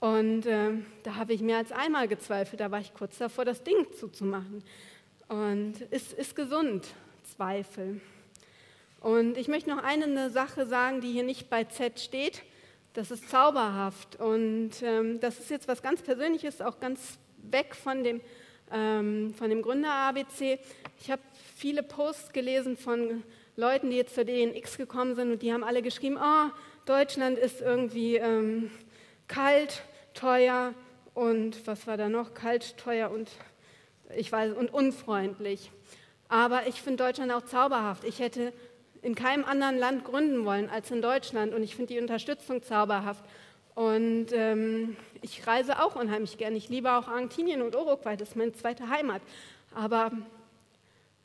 Und 0.00 0.46
äh, 0.46 0.72
da 1.02 1.16
habe 1.16 1.32
ich 1.32 1.40
mehr 1.40 1.58
als 1.58 1.72
einmal 1.72 2.08
gezweifelt. 2.08 2.60
Da 2.60 2.70
war 2.70 2.80
ich 2.80 2.92
kurz 2.94 3.18
davor, 3.18 3.44
das 3.44 3.62
Ding 3.62 3.86
zuzumachen. 3.98 4.62
Und 5.28 5.74
es 5.90 6.12
ist 6.12 6.34
gesund, 6.36 6.88
Zweifel. 7.36 8.00
Und 9.00 9.38
ich 9.38 9.48
möchte 9.48 9.70
noch 9.70 9.82
eine 9.82 10.28
Sache 10.28 10.66
sagen, 10.66 11.00
die 11.00 11.10
hier 11.10 11.22
nicht 11.22 11.48
bei 11.48 11.64
Z 11.64 11.98
steht. 11.98 12.42
Das 12.92 13.10
ist 13.10 13.30
zauberhaft. 13.30 14.20
Und 14.20 14.72
ähm, 14.82 15.20
das 15.20 15.38
ist 15.38 15.50
jetzt 15.50 15.68
was 15.68 15.82
ganz 15.82 16.02
Persönliches, 16.02 16.60
auch 16.60 16.80
ganz 16.80 17.18
weg 17.38 17.74
von 17.74 18.04
dem, 18.04 18.20
ähm, 18.70 19.34
dem 19.40 19.62
Gründer 19.62 19.90
ABC. 19.90 20.58
Ich 21.00 21.10
habe 21.10 21.22
viele 21.56 21.82
Posts 21.82 22.32
gelesen 22.32 22.76
von 22.76 23.22
Leuten, 23.56 23.90
die 23.90 23.96
jetzt 23.96 24.14
zur 24.14 24.24
DNX 24.24 24.76
gekommen 24.76 25.14
sind 25.14 25.32
und 25.32 25.42
die 25.42 25.52
haben 25.52 25.64
alle 25.64 25.82
geschrieben, 25.82 26.18
oh, 26.22 26.50
Deutschland 26.84 27.38
ist 27.38 27.60
irgendwie 27.60 28.16
ähm, 28.16 28.70
kalt, 29.28 29.82
teuer 30.12 30.74
und 31.14 31.66
was 31.66 31.86
war 31.86 31.96
da 31.96 32.08
noch? 32.08 32.34
Kalt, 32.34 32.76
teuer 32.76 33.10
und 33.10 33.30
ich 34.16 34.30
weiß 34.30 34.52
und 34.54 34.72
unfreundlich. 34.72 35.70
Aber 36.28 36.66
ich 36.66 36.80
finde 36.80 37.04
Deutschland 37.04 37.32
auch 37.32 37.44
zauberhaft. 37.44 38.04
Ich 38.04 38.20
hätte 38.20 38.52
in 39.02 39.14
keinem 39.14 39.44
anderen 39.44 39.78
Land 39.78 40.04
gründen 40.04 40.44
wollen 40.44 40.68
als 40.68 40.90
in 40.90 41.02
Deutschland 41.02 41.54
und 41.54 41.62
ich 41.62 41.76
finde 41.76 41.94
die 41.94 42.00
Unterstützung 42.00 42.62
zauberhaft. 42.62 43.24
Und 43.74 44.26
ähm, 44.32 44.96
ich 45.22 45.46
reise 45.46 45.82
auch 45.82 45.96
unheimlich 45.96 46.36
gern. 46.36 46.54
Ich 46.54 46.68
liebe 46.68 46.92
auch 46.92 47.08
Argentinien 47.08 47.62
und 47.62 47.74
Uruguay, 47.74 48.16
das 48.16 48.30
ist 48.30 48.36
meine 48.36 48.52
zweite 48.52 48.88
Heimat. 48.90 49.22
Aber 49.74 50.10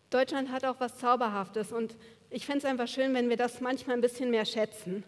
Deutschland 0.10 0.52
hat 0.52 0.64
auch 0.64 0.80
was 0.80 0.98
Zauberhaftes 0.98 1.72
und 1.72 1.96
ich 2.30 2.46
fände 2.46 2.60
es 2.60 2.66
einfach 2.66 2.88
schön, 2.88 3.14
wenn 3.14 3.30
wir 3.30 3.38
das 3.38 3.62
manchmal 3.62 3.98
ein 3.98 4.02
bisschen 4.02 4.30
mehr 4.30 4.46
schätzen. 4.46 5.04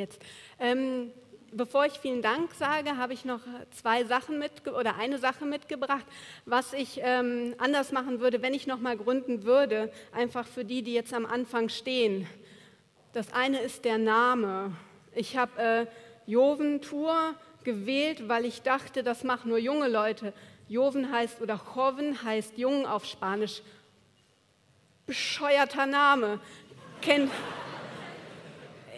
Jetzt. 0.00 0.22
Ähm, 0.58 1.12
bevor 1.52 1.84
ich 1.84 1.92
vielen 1.98 2.22
Dank 2.22 2.54
sage, 2.54 2.96
habe 2.96 3.12
ich 3.12 3.26
noch 3.26 3.40
zwei 3.70 4.04
Sachen 4.04 4.38
mit 4.38 4.66
oder 4.66 4.96
eine 4.96 5.18
Sache 5.18 5.44
mitgebracht, 5.44 6.06
was 6.46 6.72
ich 6.72 7.00
ähm, 7.02 7.54
anders 7.58 7.92
machen 7.92 8.20
würde, 8.20 8.40
wenn 8.40 8.54
ich 8.54 8.66
noch 8.66 8.80
mal 8.80 8.96
gründen 8.96 9.42
würde, 9.42 9.92
einfach 10.12 10.46
für 10.46 10.64
die, 10.64 10.82
die 10.82 10.94
jetzt 10.94 11.12
am 11.12 11.26
Anfang 11.26 11.68
stehen. 11.68 12.26
Das 13.12 13.30
eine 13.34 13.60
ist 13.60 13.84
der 13.84 13.98
Name. 13.98 14.74
Ich 15.14 15.36
habe 15.36 15.60
äh, 15.60 15.86
Joventur 16.24 17.34
gewählt, 17.62 18.26
weil 18.26 18.46
ich 18.46 18.62
dachte, 18.62 19.02
das 19.02 19.22
machen 19.22 19.50
nur 19.50 19.58
junge 19.58 19.88
Leute. 19.88 20.32
Joven 20.66 21.12
heißt 21.12 21.42
oder 21.42 21.60
Joven 21.76 22.22
heißt 22.22 22.56
jung 22.56 22.86
auf 22.86 23.04
Spanisch. 23.04 23.60
Bescheuerter 25.04 25.84
Name. 25.84 26.40
Kennt 27.02 27.30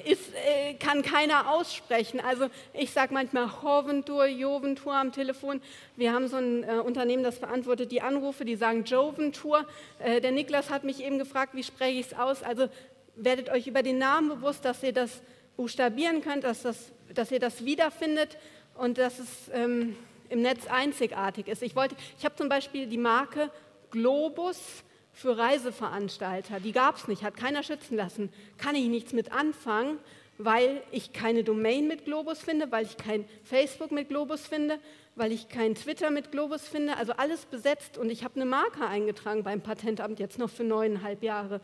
ist, 0.05 0.35
äh, 0.35 0.75
kann 0.75 1.03
keiner 1.03 1.51
aussprechen. 1.51 2.21
Also 2.21 2.49
ich 2.75 2.91
sage 2.91 3.15
manchmal 3.15 3.49
Joventur, 3.63 4.27
Joventur 4.27 4.95
am 4.95 5.13
Telefon. 5.13 5.61
Wir 5.97 6.13
haben 6.13 6.29
so 6.29 6.37
ein 6.37 6.65
äh, 6.65 6.75
Unternehmen, 6.79 7.23
das 7.23 7.39
verantwortet 7.39 7.93
die 7.93 8.03
Anrufe, 8.03 8.45
die 8.45 8.57
sagen 8.57 8.85
Joventur. 8.85 9.67
Äh, 9.99 10.21
der 10.21 10.33
Niklas 10.33 10.71
hat 10.71 10.85
mich 10.85 11.03
eben 11.03 11.19
gefragt, 11.19 11.55
wie 11.55 11.63
spreche 11.63 12.01
ich 12.01 12.07
es 12.07 12.19
aus. 12.19 12.43
Also 12.43 12.69
werdet 13.17 13.51
euch 13.51 13.67
über 13.67 13.83
den 13.83 13.99
Namen 13.99 14.29
bewusst, 14.29 14.65
dass 14.65 14.83
ihr 14.83 14.93
das 14.93 15.23
buchstabieren 15.57 16.23
könnt, 16.23 16.45
dass, 16.45 16.63
das, 16.63 16.93
dass 17.13 17.31
ihr 17.31 17.41
das 17.41 17.65
wiederfindet 17.65 18.39
und 18.75 18.99
dass 18.99 19.19
es 19.19 19.29
ähm, 19.53 19.97
im 20.29 20.43
Netz 20.43 20.67
einzigartig 20.67 21.49
ist. 21.49 21.63
Ich, 21.63 21.73
ich 21.73 22.25
habe 22.25 22.37
zum 22.37 22.49
Beispiel 22.49 22.87
die 22.87 22.99
Marke 22.99 23.51
Globus 23.91 24.83
für 25.13 25.37
Reiseveranstalter. 25.37 26.61
Die 26.61 26.73
gab 26.73 26.97
es 26.97 27.09
nicht, 27.09 27.23
hat 27.23 27.37
keiner 27.37 27.63
schützen 27.63 27.97
lassen. 27.97 28.33
Kann 28.59 28.75
ich 28.75 28.87
nichts 28.87 29.13
mit 29.13 29.33
anfangen, 29.33 29.99
weil 30.39 30.83
ich 30.91 31.13
keine 31.13 31.45
Domain 31.45 31.87
mit 31.87 32.05
Globus 32.05 32.41
finde, 32.41 32.71
weil 32.73 32.85
ich 32.85 32.97
kein 32.97 33.25
Facebook 33.45 33.93
mit 33.93 34.09
Globus 34.09 34.47
finde, 34.47 34.79
weil 35.15 35.31
ich 35.31 35.49
kein 35.49 35.75
Twitter 35.75 36.11
mit 36.11 36.33
Globus 36.33 36.67
finde. 36.67 36.97
Also 36.97 37.13
alles 37.13 37.45
besetzt 37.45 37.99
und 37.99 38.11
ich 38.11 38.25
habe 38.25 38.37
eine 38.37 38.47
Marke 38.47 38.87
eingetragen 38.87 39.43
beim 39.43 39.61
Patentamt 39.61 40.19
jetzt 40.19 40.39
noch 40.39 40.51
für 40.51 40.65
neuneinhalb 40.65 41.23
Jahre. 41.23 41.61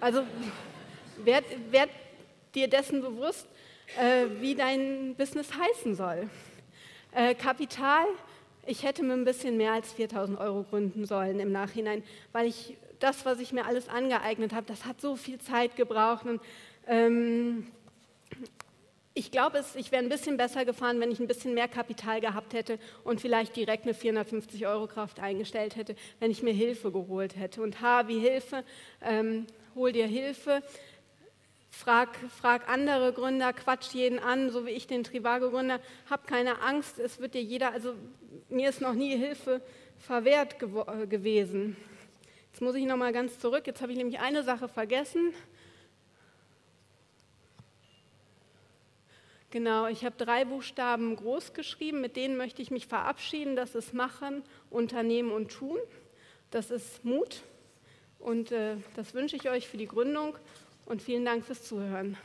Also 0.00 0.22
werd, 1.24 1.44
werd 1.70 1.90
dir 2.54 2.68
dessen 2.68 3.00
bewusst, 3.00 3.46
äh, 3.98 4.26
wie 4.40 4.54
dein 4.54 5.14
Business 5.16 5.48
heißen 5.54 5.94
soll. 5.94 6.28
Äh, 7.12 7.34
Kapital 7.34 8.04
ich 8.66 8.82
hätte 8.82 9.02
mir 9.02 9.14
ein 9.14 9.24
bisschen 9.24 9.56
mehr 9.56 9.72
als 9.72 9.92
4000 9.92 10.38
Euro 10.38 10.64
gründen 10.64 11.06
sollen 11.06 11.40
im 11.40 11.52
Nachhinein, 11.52 12.02
weil 12.32 12.46
ich 12.46 12.76
das, 12.98 13.24
was 13.24 13.40
ich 13.40 13.52
mir 13.52 13.66
alles 13.66 13.88
angeeignet 13.88 14.52
habe, 14.52 14.66
das 14.66 14.84
hat 14.84 15.00
so 15.00 15.16
viel 15.16 15.38
Zeit 15.38 15.76
gebraucht. 15.76 16.26
Und, 16.26 16.40
ähm, 16.86 17.66
ich 19.18 19.30
glaube, 19.30 19.64
ich 19.76 19.92
wäre 19.92 20.02
ein 20.02 20.10
bisschen 20.10 20.36
besser 20.36 20.66
gefahren, 20.66 21.00
wenn 21.00 21.10
ich 21.10 21.20
ein 21.20 21.26
bisschen 21.26 21.54
mehr 21.54 21.68
Kapital 21.68 22.20
gehabt 22.20 22.52
hätte 22.52 22.78
und 23.02 23.18
vielleicht 23.18 23.56
direkt 23.56 23.84
eine 23.84 23.94
450 23.94 24.66
Euro 24.66 24.86
Kraft 24.86 25.20
eingestellt 25.20 25.76
hätte, 25.76 25.96
wenn 26.20 26.30
ich 26.30 26.42
mir 26.42 26.52
Hilfe 26.52 26.92
geholt 26.92 27.34
hätte. 27.36 27.62
Und 27.62 27.80
H 27.80 28.08
wie 28.08 28.18
Hilfe, 28.18 28.62
ähm, 29.02 29.46
hol 29.74 29.92
dir 29.92 30.06
Hilfe. 30.06 30.62
Frag, 31.78 32.16
frag, 32.40 32.68
andere 32.70 33.12
Gründer, 33.12 33.52
quatsch 33.52 33.92
jeden 33.92 34.18
an, 34.18 34.50
so 34.50 34.64
wie 34.64 34.70
ich 34.70 34.86
den 34.86 35.04
Trivago-Gründer. 35.04 35.78
Hab 36.08 36.26
keine 36.26 36.62
Angst, 36.62 36.98
es 36.98 37.20
wird 37.20 37.34
dir 37.34 37.42
jeder, 37.42 37.72
also 37.72 37.94
mir 38.48 38.70
ist 38.70 38.80
noch 38.80 38.94
nie 38.94 39.14
Hilfe 39.16 39.60
verwehrt 39.98 40.58
gew 40.58 40.84
äh, 40.86 41.06
gewesen. 41.06 41.76
Jetzt 42.50 42.62
muss 42.62 42.74
ich 42.76 42.86
noch 42.86 42.96
mal 42.96 43.12
ganz 43.12 43.38
zurück. 43.38 43.66
Jetzt 43.66 43.82
habe 43.82 43.92
ich 43.92 43.98
nämlich 43.98 44.18
eine 44.18 44.42
Sache 44.42 44.68
vergessen. 44.68 45.34
Genau, 49.50 49.86
ich 49.86 50.04
habe 50.04 50.16
drei 50.16 50.46
Buchstaben 50.46 51.14
groß 51.14 51.52
geschrieben, 51.52 52.00
mit 52.00 52.16
denen 52.16 52.38
möchte 52.38 52.62
ich 52.62 52.70
mich 52.70 52.86
verabschieden. 52.86 53.54
Das 53.54 53.74
ist 53.74 53.92
Machen, 53.92 54.42
Unternehmen 54.70 55.30
und 55.30 55.52
Tun. 55.52 55.78
Das 56.50 56.70
ist 56.70 57.04
Mut. 57.04 57.42
Und 58.18 58.50
äh, 58.50 58.76
das 58.96 59.12
wünsche 59.12 59.36
ich 59.36 59.50
euch 59.50 59.68
für 59.68 59.76
die 59.76 59.86
Gründung 59.86 60.36
und 60.86 61.02
vielen 61.02 61.24
Dank 61.24 61.44
fürs 61.44 61.62
Zuhören. 61.62 62.16